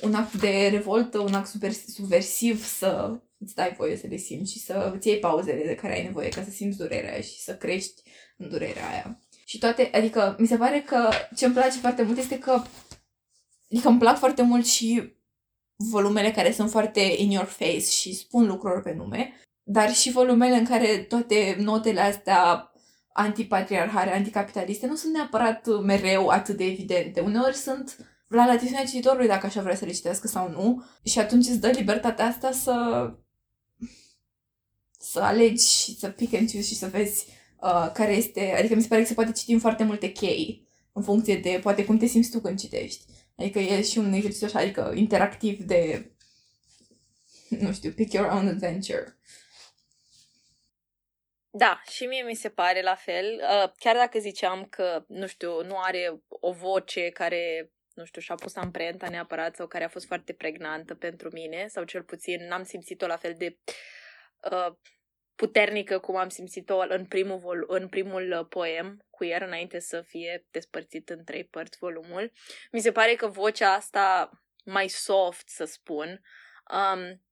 un 0.00 0.14
act 0.14 0.40
de 0.40 0.68
revoltă, 0.70 1.18
un 1.18 1.34
act 1.34 1.48
super 1.48 1.72
subversiv 1.72 2.64
să 2.64 3.20
îți 3.38 3.54
dai 3.54 3.74
voie 3.76 3.96
să 3.96 4.06
le 4.06 4.16
simți 4.16 4.52
și 4.52 4.58
să 4.58 4.92
îți 4.94 5.08
iei 5.08 5.18
pauzele 5.18 5.64
de 5.66 5.74
care 5.74 5.94
ai 5.94 6.02
nevoie 6.02 6.28
ca 6.28 6.42
să 6.42 6.50
simți 6.50 6.78
durerea 6.78 7.20
și 7.20 7.40
să 7.40 7.56
crești 7.56 8.02
în 8.36 8.48
durerea 8.48 8.88
aia. 8.88 9.20
Și 9.44 9.58
toate, 9.58 9.90
adică 9.92 10.36
mi 10.38 10.46
se 10.46 10.56
pare 10.56 10.80
că 10.80 11.08
ce 11.36 11.44
îmi 11.44 11.54
place 11.54 11.78
foarte 11.78 12.02
mult 12.02 12.18
este 12.18 12.38
că 12.38 12.62
adică 13.70 13.88
îmi 13.88 13.98
plac 13.98 14.18
foarte 14.18 14.42
mult 14.42 14.66
și 14.66 15.12
volumele 15.76 16.30
care 16.30 16.52
sunt 16.52 16.70
foarte 16.70 17.00
in 17.00 17.30
your 17.30 17.46
face 17.46 17.80
și 17.80 18.14
spun 18.14 18.46
lucruri 18.46 18.82
pe 18.82 18.92
nume, 18.92 19.32
dar 19.62 19.94
și 19.94 20.10
volumele 20.10 20.54
în 20.54 20.64
care 20.64 20.98
toate 20.98 21.56
notele 21.58 22.00
astea 22.00 22.72
antipatriarhare, 23.12 24.14
anticapitaliste 24.14 24.86
nu 24.86 24.96
sunt 24.96 25.12
neapărat 25.12 25.66
mereu 25.82 26.28
atât 26.28 26.56
de 26.56 26.64
evidente. 26.64 27.20
Uneori 27.20 27.54
sunt 27.54 27.96
la 28.28 28.46
latitudinea 28.46 28.84
cititorului 28.84 29.26
dacă 29.26 29.46
așa 29.46 29.62
vrea 29.62 29.76
să 29.76 29.84
le 29.84 29.92
citească 29.92 30.26
sau 30.26 30.50
nu 30.50 30.84
și 31.04 31.18
atunci 31.18 31.46
îți 31.46 31.60
dă 31.60 31.68
libertatea 31.68 32.26
asta 32.26 32.52
să 32.52 33.08
să 34.98 35.20
alegi 35.20 35.66
și 35.66 35.98
să 35.98 36.08
pick 36.08 36.34
and 36.34 36.50
choose 36.50 36.66
și 36.66 36.74
să 36.74 36.86
vezi 36.86 37.26
uh, 37.60 37.90
care 37.92 38.12
este, 38.12 38.54
adică 38.58 38.74
mi 38.74 38.82
se 38.82 38.88
pare 38.88 39.00
că 39.00 39.06
se 39.06 39.14
poate 39.14 39.32
citi 39.32 39.52
în 39.52 39.60
foarte 39.60 39.84
multe 39.84 40.12
chei 40.12 40.66
în 40.92 41.02
funcție 41.02 41.36
de 41.36 41.58
poate 41.62 41.84
cum 41.84 41.98
te 41.98 42.06
simți 42.06 42.30
tu 42.30 42.40
când 42.40 42.58
citești. 42.58 43.04
Adică 43.36 43.58
e 43.58 43.82
și 43.82 43.98
un 43.98 44.12
exercițiu 44.12 44.46
așa, 44.46 44.58
adică 44.58 44.92
interactiv 44.94 45.62
de 45.62 46.10
nu 47.48 47.72
știu, 47.72 47.90
pick 47.90 48.12
your 48.12 48.30
own 48.32 48.48
adventure. 48.48 49.18
Da, 51.50 51.82
și 51.90 52.04
mie 52.04 52.22
mi 52.22 52.34
se 52.34 52.48
pare 52.48 52.82
la 52.82 52.94
fel. 52.94 53.40
Uh, 53.40 53.72
chiar 53.78 53.96
dacă 53.96 54.18
ziceam 54.18 54.64
că, 54.64 55.04
nu 55.08 55.26
știu, 55.26 55.64
nu 55.64 55.78
are 55.78 56.22
o 56.28 56.52
voce 56.52 57.08
care, 57.08 57.72
nu 57.98 58.04
știu, 58.04 58.20
și-a 58.20 58.34
pus 58.34 58.56
amprenta 58.56 59.08
neapărat 59.08 59.56
sau 59.56 59.66
care 59.66 59.84
a 59.84 59.88
fost 59.88 60.06
foarte 60.06 60.32
pregnantă 60.32 60.94
pentru 60.94 61.30
mine, 61.32 61.66
sau 61.66 61.84
cel 61.84 62.02
puțin 62.02 62.46
n-am 62.46 62.62
simțit-o 62.62 63.06
la 63.06 63.16
fel 63.16 63.34
de 63.38 63.58
uh, 64.50 64.74
puternică 65.34 65.98
cum 65.98 66.16
am 66.16 66.28
simțit-o 66.28 66.78
în 66.88 67.06
primul, 67.06 67.38
vol- 67.38 67.64
în 67.66 67.88
primul 67.88 68.46
poem, 68.48 69.06
Queer, 69.10 69.42
înainte 69.42 69.78
să 69.78 70.02
fie 70.02 70.46
despărțit 70.50 71.08
în 71.08 71.24
trei 71.24 71.44
părți 71.44 71.78
volumul. 71.78 72.32
Mi 72.72 72.80
se 72.80 72.92
pare 72.92 73.14
că 73.14 73.26
vocea 73.26 73.72
asta 73.72 74.30
mai 74.64 74.88
soft, 74.88 75.48
să 75.48 75.64
spun, 75.64 76.20
um, 76.72 77.22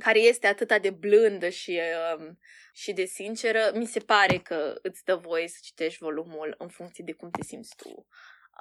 care 0.00 0.18
este 0.18 0.46
atât 0.46 0.80
de 0.80 0.90
blândă 0.90 1.48
și, 1.48 1.80
um, 2.16 2.38
și 2.72 2.92
de 2.92 3.04
sinceră, 3.04 3.70
mi 3.74 3.86
se 3.86 4.00
pare 4.00 4.38
că 4.38 4.78
îți 4.82 5.04
dă 5.04 5.14
voie 5.14 5.48
să 5.48 5.58
citești 5.62 6.02
volumul 6.02 6.54
în 6.58 6.68
funcție 6.68 7.04
de 7.04 7.12
cum 7.12 7.30
te 7.30 7.42
simți 7.42 7.76
tu. 7.76 8.06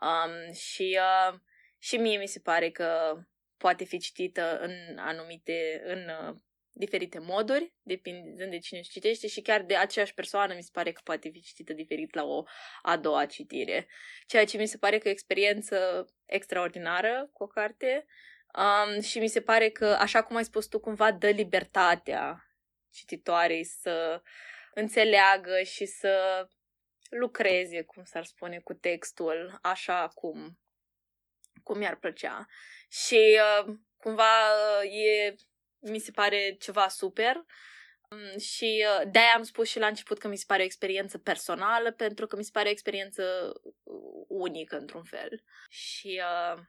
Um, 0.02 0.54
și, 0.54 1.00
uh, 1.00 1.40
și 1.78 1.98
mie 1.98 2.18
mi 2.18 2.28
se 2.28 2.40
pare 2.40 2.70
că 2.70 3.18
poate 3.58 3.84
fi 3.84 4.00
citită 4.00 4.60
în 4.60 4.98
anumite, 4.98 5.82
în 5.86 6.10
uh, 6.10 6.36
diferite 6.72 7.20
moduri, 7.20 7.74
depindând 7.82 8.52
de 8.52 8.60
cine 8.60 8.82
citește 8.82 9.28
și 9.28 9.42
chiar 9.42 9.62
de 9.62 9.76
aceeași 9.76 10.14
persoană 10.14 10.54
mi 10.54 10.64
se 10.64 10.70
pare 10.74 10.92
că 10.92 11.02
poate 11.04 11.30
fi 11.30 11.42
citită 11.42 11.74
diferit 11.74 12.16
la 12.16 12.24
o 12.24 12.44
a 12.82 12.98
doua 12.98 13.26
citire. 13.26 13.88
Ceea 14.28 14.46
ce 14.46 14.58
mi 14.58 14.68
se 14.68 14.78
pare 14.78 14.98
că 14.98 15.08
e 15.08 15.12
o 15.12 15.14
experiență 15.14 16.08
extraordinară 16.26 17.30
cu 17.34 17.44
o 17.44 17.48
carte 17.48 18.06
Um, 18.58 19.02
și 19.02 19.20
mi 19.20 19.28
se 19.28 19.42
pare 19.42 19.70
că, 19.70 19.86
așa 19.86 20.24
cum 20.24 20.36
ai 20.36 20.44
spus 20.44 20.66
tu, 20.66 20.80
cumva 20.80 21.12
dă 21.12 21.30
libertatea 21.30 22.52
cititoarei 22.92 23.64
să 23.64 24.22
înțeleagă 24.74 25.62
și 25.64 25.86
să 25.86 26.48
lucreze, 27.10 27.84
cum 27.84 28.04
s-ar 28.04 28.26
spune, 28.26 28.60
cu 28.60 28.74
textul, 28.74 29.60
așa 29.62 30.08
cum, 30.08 30.60
cum 31.64 31.82
i-ar 31.82 31.96
plăcea. 31.96 32.46
Și 32.90 33.40
uh, 33.40 33.76
cumva 33.98 34.54
e, 34.84 35.36
mi 35.80 36.00
se 36.00 36.12
pare 36.12 36.56
ceva 36.60 36.88
super. 36.88 37.46
Um, 38.10 38.38
și 38.38 38.86
uh, 38.88 39.10
de-aia 39.12 39.34
am 39.36 39.44
spus 39.44 39.70
și 39.70 39.80
la 39.80 39.88
început 39.88 40.20
că 40.20 40.28
mi 40.28 40.38
se 40.38 40.44
pare 40.48 40.62
o 40.62 40.66
experiență 40.66 41.18
personală, 41.18 41.92
pentru 41.92 42.28
că 42.28 42.36
mi 42.36 42.44
se 42.44 42.50
pare 42.54 42.68
o 42.68 42.72
experiență 42.72 43.54
unică, 44.28 44.78
într-un 44.78 45.04
fel. 45.04 45.44
Și 45.70 46.22
uh, 46.24 46.64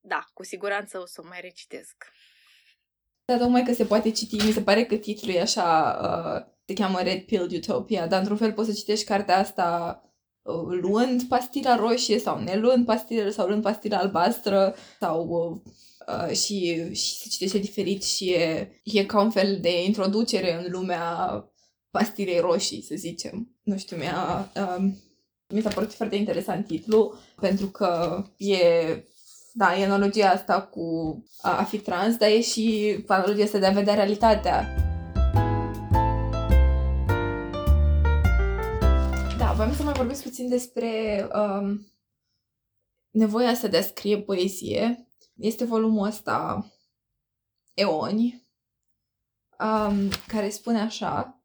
da, 0.00 0.24
cu 0.32 0.42
siguranță 0.42 0.98
o 0.98 1.06
să 1.06 1.20
o 1.20 1.26
mai 1.26 1.40
recitesc. 1.40 2.04
Da, 3.26 3.38
tocmai 3.38 3.62
că 3.62 3.72
se 3.74 3.84
poate 3.84 4.10
citi, 4.10 4.44
mi 4.44 4.52
se 4.52 4.62
pare 4.62 4.84
că 4.84 4.94
titlul 4.94 5.34
e 5.34 5.40
așa, 5.40 5.98
uh, 6.02 6.52
se 6.66 6.72
cheamă 6.74 7.00
Red 7.00 7.20
Pill 7.22 7.50
Utopia, 7.52 8.06
dar 8.06 8.18
într-un 8.18 8.36
fel 8.36 8.52
poți 8.52 8.68
să 8.68 8.74
citești 8.74 9.04
cartea 9.04 9.38
asta 9.38 10.00
uh, 10.42 10.78
luând 10.80 11.22
pastila 11.22 11.76
roșie 11.76 12.18
sau 12.18 12.38
ne 12.38 12.56
luând 12.56 12.84
pastila 12.84 13.30
sau 13.30 13.46
luând 13.46 13.62
pastila 13.62 13.98
albastră 13.98 14.74
sau 15.00 15.26
uh, 15.28 15.72
uh, 16.06 16.36
și, 16.36 16.88
și 16.94 17.16
se 17.16 17.28
citește 17.28 17.58
diferit 17.58 18.04
și 18.04 18.30
e, 18.30 18.70
e 18.84 19.04
ca 19.04 19.20
un 19.20 19.30
fel 19.30 19.58
de 19.60 19.84
introducere 19.84 20.64
în 20.64 20.70
lumea 20.70 21.04
pastilei 21.90 22.38
roșii, 22.38 22.82
să 22.82 22.94
zicem. 22.96 23.56
Nu 23.62 23.76
știu, 23.76 23.96
mi-a, 23.96 24.50
uh, 24.56 24.92
mi 25.48 25.60
s-a 25.62 25.68
părut 25.68 25.92
foarte 25.92 26.16
interesant 26.16 26.66
titlul 26.66 27.18
pentru 27.40 27.66
că 27.66 28.22
e 28.36 28.58
da, 29.56 29.76
e 29.76 29.84
analogia 29.84 30.30
asta 30.30 30.62
cu 30.62 31.16
a, 31.42 31.58
a 31.58 31.64
fi 31.64 31.78
trans, 31.78 32.16
dar 32.16 32.28
e 32.28 32.40
și 32.40 32.98
analogia 33.06 33.44
asta 33.44 33.58
de 33.58 33.66
a 33.66 33.70
vedea 33.70 33.94
realitatea. 33.94 34.74
Da, 39.38 39.52
vreau 39.52 39.72
să 39.72 39.82
mai 39.82 39.92
vorbesc 39.92 40.22
puțin 40.22 40.48
despre 40.48 41.26
um, 41.34 41.86
nevoia 43.10 43.48
asta 43.48 43.68
de 43.68 43.76
a 43.76 43.82
scrie 43.82 44.20
poezie. 44.20 45.08
Este 45.36 45.64
volumul 45.64 46.06
ăsta 46.06 46.66
Eoni, 47.74 48.48
um, 49.58 50.08
care 50.26 50.48
spune 50.48 50.80
așa 50.80 51.42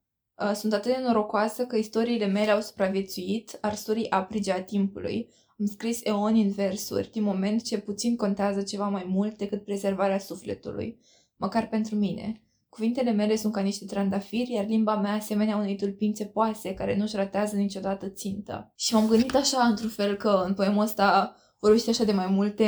Sunt 0.54 0.74
atât 0.74 0.96
de 0.96 1.02
norocoasă 1.02 1.66
că 1.66 1.76
istoriile 1.76 2.26
mele 2.26 2.52
au 2.52 2.62
supraviețuit 2.62 3.58
arsurii 3.62 4.10
aprige 4.10 4.52
a 4.52 4.64
timpului, 4.64 5.34
am 5.60 5.66
scris 5.66 6.00
eoni 6.04 6.42
în 6.42 6.52
versuri, 6.52 7.12
din 7.12 7.24
moment 7.24 7.64
ce 7.64 7.78
puțin 7.78 8.16
contează 8.16 8.62
ceva 8.62 8.88
mai 8.88 9.06
mult 9.08 9.38
decât 9.38 9.64
prezervarea 9.64 10.20
sufletului, 10.20 11.00
măcar 11.36 11.68
pentru 11.68 11.96
mine. 11.96 12.44
Cuvintele 12.70 13.12
mele 13.12 13.36
sunt 13.36 13.54
ca 13.54 13.62
niște 13.62 13.86
trandafiri, 13.86 14.54
iar 14.54 14.66
limba 14.66 14.96
mea 14.96 15.14
asemenea 15.14 15.56
unei 15.56 15.76
tulpințe 15.76 16.26
poase 16.26 16.74
care 16.74 16.98
nu-și 16.98 17.16
ratează 17.16 17.56
niciodată 17.56 18.10
țintă. 18.10 18.74
Și 18.76 18.94
m-am 18.94 19.08
gândit 19.08 19.36
așa, 19.36 19.66
într-un 19.66 19.90
fel, 19.90 20.16
că 20.16 20.44
în 20.46 20.54
poemul 20.54 20.84
ăsta 20.84 21.36
vorbește 21.60 21.90
așa 21.90 22.04
de 22.04 22.12
mai 22.12 22.28
multe, 22.28 22.68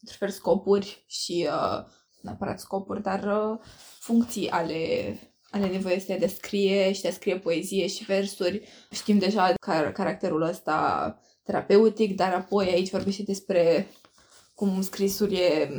într-un 0.00 0.18
fel, 0.18 0.28
scopuri 0.28 1.04
și, 1.06 1.48
uh, 1.48 1.84
neapărat 2.22 2.60
scopuri, 2.60 3.02
dar 3.02 3.22
uh, 3.24 3.58
funcții 3.98 4.50
ale 4.50 4.78
ale 5.50 5.66
nevoie 5.66 6.04
de 6.06 6.24
a 6.24 6.28
scrie 6.28 6.92
și 6.92 7.02
de 7.02 7.08
a 7.08 7.12
scrie 7.12 7.38
poezie 7.38 7.86
și 7.86 8.04
versuri. 8.04 8.68
Știm 8.90 9.18
deja 9.18 9.52
car- 9.52 9.92
caracterul 9.92 10.42
ăsta 10.42 11.18
terapeutic, 11.50 12.16
dar 12.16 12.32
apoi 12.32 12.66
aici 12.66 12.90
vorbește 12.90 13.22
despre 13.22 13.86
cum 14.54 14.82
scrisul 14.82 15.32
e 15.32 15.70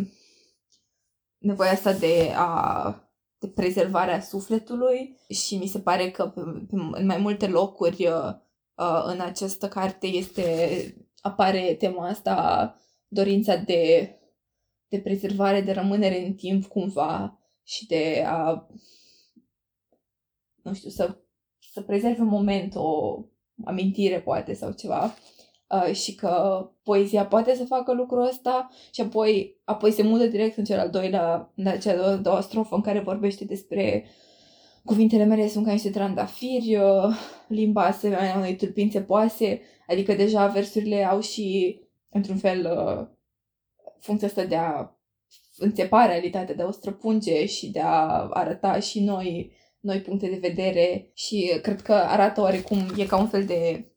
nevoia 1.38 1.72
asta 1.72 1.94
de 1.94 2.32
a 2.36 2.96
de 3.40 3.48
prezervarea 3.48 4.22
sufletului 4.22 5.18
și 5.30 5.58
mi 5.58 5.68
se 5.68 5.80
pare 5.80 6.12
că 6.12 6.28
pe, 6.28 6.42
pe, 6.42 6.76
în 6.92 7.06
mai 7.06 7.18
multe 7.18 7.48
locuri 7.48 8.08
uh, 8.08 8.34
uh, 8.76 9.04
în 9.06 9.20
această 9.20 9.68
carte 9.68 10.08
este 10.08 10.56
apare 11.22 11.76
tema 11.80 12.08
asta, 12.08 12.76
dorința 13.08 13.56
de, 13.56 14.16
de 14.88 15.00
prezervare, 15.00 15.62
de 15.62 15.72
rămânere 15.72 16.26
în 16.26 16.34
timp 16.34 16.66
cumva 16.66 17.40
și 17.64 17.88
de 17.88 18.24
a 18.28 18.68
nu 20.64 20.74
știu, 20.74 20.90
să, 20.90 21.18
să 21.72 21.82
prezerve 21.82 22.22
un 22.22 22.28
moment, 22.28 22.76
o 22.76 23.20
amintire 23.66 24.22
poate 24.22 24.54
sau 24.54 24.72
ceva 24.72 25.14
uh, 25.72 25.96
și 25.96 26.16
că 26.16 26.66
poezia 26.84 27.26
poate 27.26 27.56
să 27.56 27.66
facă 27.66 27.94
lucrul 27.94 28.28
ăsta 28.28 28.70
și 28.94 29.02
apoi, 29.02 29.60
apoi 29.64 29.92
se 29.92 30.04
mută 30.04 30.26
direct 30.26 30.58
în 30.58 30.64
cel 30.64 30.80
al 30.80 30.90
doilea, 30.90 31.52
în 31.56 31.80
cea 31.80 31.96
doua, 31.96 32.16
doua 32.16 32.42
strofă 32.42 32.76
în 32.76 32.82
care 32.82 33.00
vorbește 33.00 33.46
despre 33.46 34.06
cuvintele 34.86 35.24
mele 35.24 35.48
sunt 35.48 35.66
ca 35.66 35.72
niște 35.72 35.90
trandafiri, 35.90 36.76
uh, 36.76 37.16
limba 37.48 37.84
asemenea 37.84 38.38
unei 38.38 38.56
tulpințe 38.56 39.02
poase, 39.02 39.62
adică 39.88 40.14
deja 40.14 40.48
versurile 40.48 41.04
au 41.04 41.22
și, 41.22 41.80
într-un 42.10 42.38
fel, 42.38 42.78
uh, 42.78 43.08
funcția 44.00 44.28
asta 44.28 44.44
de 44.44 44.56
a 44.56 45.00
înțepa 45.58 46.06
realitatea, 46.06 46.56
de 46.56 46.62
a 46.62 46.68
o 46.68 46.72
străpunge 46.72 47.46
și 47.46 47.72
de 47.72 47.80
a 47.80 48.28
arăta 48.30 48.80
și 48.80 49.04
noi 49.04 49.60
noi 49.82 50.02
puncte 50.02 50.28
de 50.28 50.38
vedere 50.48 51.12
și 51.14 51.60
cred 51.62 51.82
că 51.82 51.94
arată 51.94 52.42
oarecum, 52.42 52.78
e 52.98 53.06
ca 53.06 53.18
un 53.18 53.28
fel 53.28 53.46
de, 53.46 53.92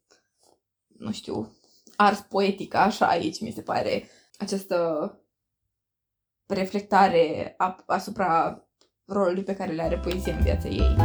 nu 0.98 1.12
știu, 1.12 1.56
ars 2.04 2.20
poetică, 2.20 2.76
așa 2.76 3.06
aici 3.06 3.40
mi 3.40 3.50
se 3.50 3.62
pare, 3.62 4.08
această 4.38 5.18
reflectare 6.46 7.56
asupra 7.86 8.62
rolului 9.04 9.42
pe 9.42 9.54
care 9.54 9.72
le 9.72 9.82
are 9.82 9.98
poezia 9.98 10.36
în 10.36 10.42
viața 10.42 10.68
ei. 10.68 10.96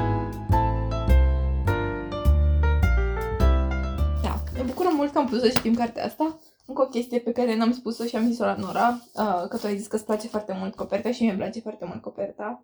Da, 4.24 4.44
mă 4.58 4.64
bucură 4.66 4.90
mult 4.92 5.12
că 5.12 5.18
am 5.18 5.26
putut 5.26 5.42
să 5.42 5.50
citim 5.50 5.74
cartea 5.74 6.06
asta. 6.06 6.40
Încă 6.66 6.82
o 6.82 6.86
chestie 6.86 7.20
pe 7.20 7.32
care 7.32 7.56
n-am 7.56 7.74
spus-o 7.74 8.06
și 8.06 8.16
am 8.16 8.30
zis-o 8.30 8.44
la 8.44 8.56
Nora, 8.56 9.02
uh, 9.14 9.48
că 9.50 9.58
tu 9.58 9.66
ai 9.66 9.78
zis 9.78 9.88
că 9.88 9.96
îți 9.96 10.06
place 10.06 10.28
foarte 10.28 10.54
mult 10.54 10.76
coperta 10.76 11.12
și 11.12 11.22
mie 11.22 11.32
îmi 11.32 11.40
place 11.40 11.60
foarte 11.60 11.86
mult 11.86 12.02
coperta. 12.02 12.64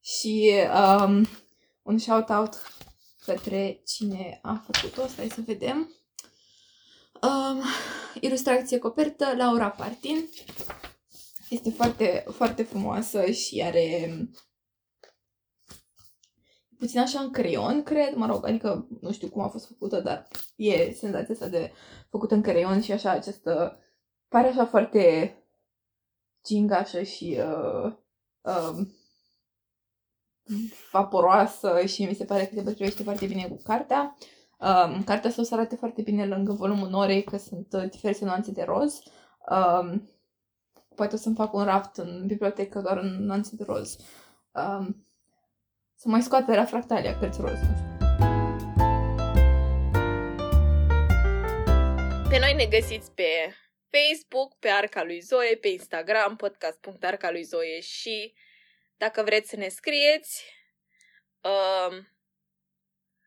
Și 0.00 0.52
um, 1.04 1.26
un 1.82 1.98
shout-out 1.98 2.62
către 3.24 3.80
cine 3.86 4.38
a 4.42 4.64
făcut-o, 4.66 5.06
stai 5.06 5.28
să 5.28 5.40
vedem. 5.46 5.94
Um, 7.22 7.62
ilustrație 8.20 8.78
copertă, 8.78 9.34
Laura 9.36 9.70
Partin. 9.70 10.28
Este 11.48 11.70
foarte, 11.70 12.24
foarte 12.30 12.62
frumoasă 12.62 13.30
și 13.30 13.62
are 13.64 14.10
puțin 16.78 17.00
așa 17.00 17.20
în 17.20 17.30
creion, 17.30 17.82
cred, 17.82 18.14
mă 18.14 18.26
rog, 18.26 18.46
adică 18.46 18.88
nu 19.00 19.12
știu 19.12 19.28
cum 19.28 19.42
a 19.42 19.48
fost 19.48 19.66
făcută, 19.66 20.00
dar 20.00 20.28
e 20.56 20.92
senzația 20.92 21.34
asta 21.34 21.48
de 21.48 21.72
făcută 22.08 22.34
în 22.34 22.42
creion 22.42 22.80
și 22.80 22.92
așa 22.92 23.10
această, 23.10 23.78
pare 24.28 24.48
așa 24.48 24.66
foarte 24.66 25.34
gingașă 26.46 27.02
și 27.02 27.38
uh, 27.38 27.92
uh, 28.40 28.86
vaporoasă 30.92 31.86
și 31.86 32.04
mi 32.04 32.14
se 32.14 32.24
pare 32.24 32.46
că 32.46 32.54
se 32.54 32.62
potrivește 32.62 33.02
foarte 33.02 33.26
bine 33.26 33.48
cu 33.48 33.62
cartea. 33.62 34.16
Um, 34.60 35.04
cartea 35.04 35.28
asta 35.28 35.40
o 35.40 35.44
să 35.44 35.54
arate 35.54 35.76
foarte 35.76 36.02
bine 36.02 36.26
lângă 36.26 36.52
volumul 36.52 36.88
Norei, 36.88 37.24
că 37.24 37.36
sunt 37.36 37.72
uh, 37.72 37.90
diverse 37.90 38.24
nuanțe 38.24 38.52
de 38.52 38.62
roz. 38.62 39.02
Um, 39.50 40.10
poate 40.94 41.14
o 41.14 41.18
să-mi 41.18 41.34
fac 41.34 41.54
un 41.54 41.64
raft 41.64 41.96
în 41.96 42.26
bibliotecă 42.26 42.80
doar 42.80 42.96
în 42.96 43.24
nuanțe 43.24 43.56
de 43.56 43.64
roz. 43.66 43.96
Um, 44.52 45.06
să 45.94 46.08
mai 46.08 46.22
scoat 46.22 46.44
pe 46.44 46.54
la 46.54 46.64
fractalia 46.64 47.18
cărți 47.18 47.40
roz, 47.40 47.58
Pe 52.28 52.38
noi 52.38 52.54
ne 52.56 52.66
găsiți 52.66 53.12
pe 53.12 53.54
Facebook, 53.90 54.54
pe 54.58 54.68
Arca 54.68 55.04
lui 55.04 55.20
Zoe, 55.20 55.56
pe 55.56 55.68
Instagram, 55.68 56.36
podcast.arca 56.36 57.30
lui 57.30 57.42
Zoe 57.42 57.80
și 57.80 58.34
dacă 58.96 59.22
vreți 59.22 59.48
să 59.48 59.56
ne 59.56 59.68
scrieți 59.68 60.44
uh, 61.42 61.96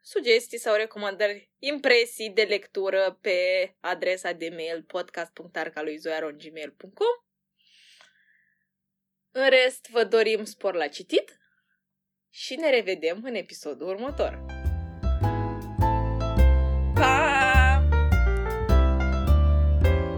sugestii 0.04 0.58
sau 0.58 0.76
recomandări, 0.76 1.52
impresii 1.60 2.30
de 2.30 2.44
lectură 2.44 3.18
pe 3.22 3.38
adresa 3.80 4.32
de 4.32 4.50
mail 4.50 4.84
podcast.arcaluizoe.gmail.com 4.84 7.24
În 9.32 9.50
rest, 9.50 9.90
vă 9.90 10.04
dorim 10.04 10.44
spor 10.44 10.74
la 10.74 10.88
citit 10.88 11.40
și 12.30 12.56
ne 12.56 12.70
revedem 12.70 13.20
în 13.24 13.36
episodul 13.36 13.88
următor. 13.88 14.53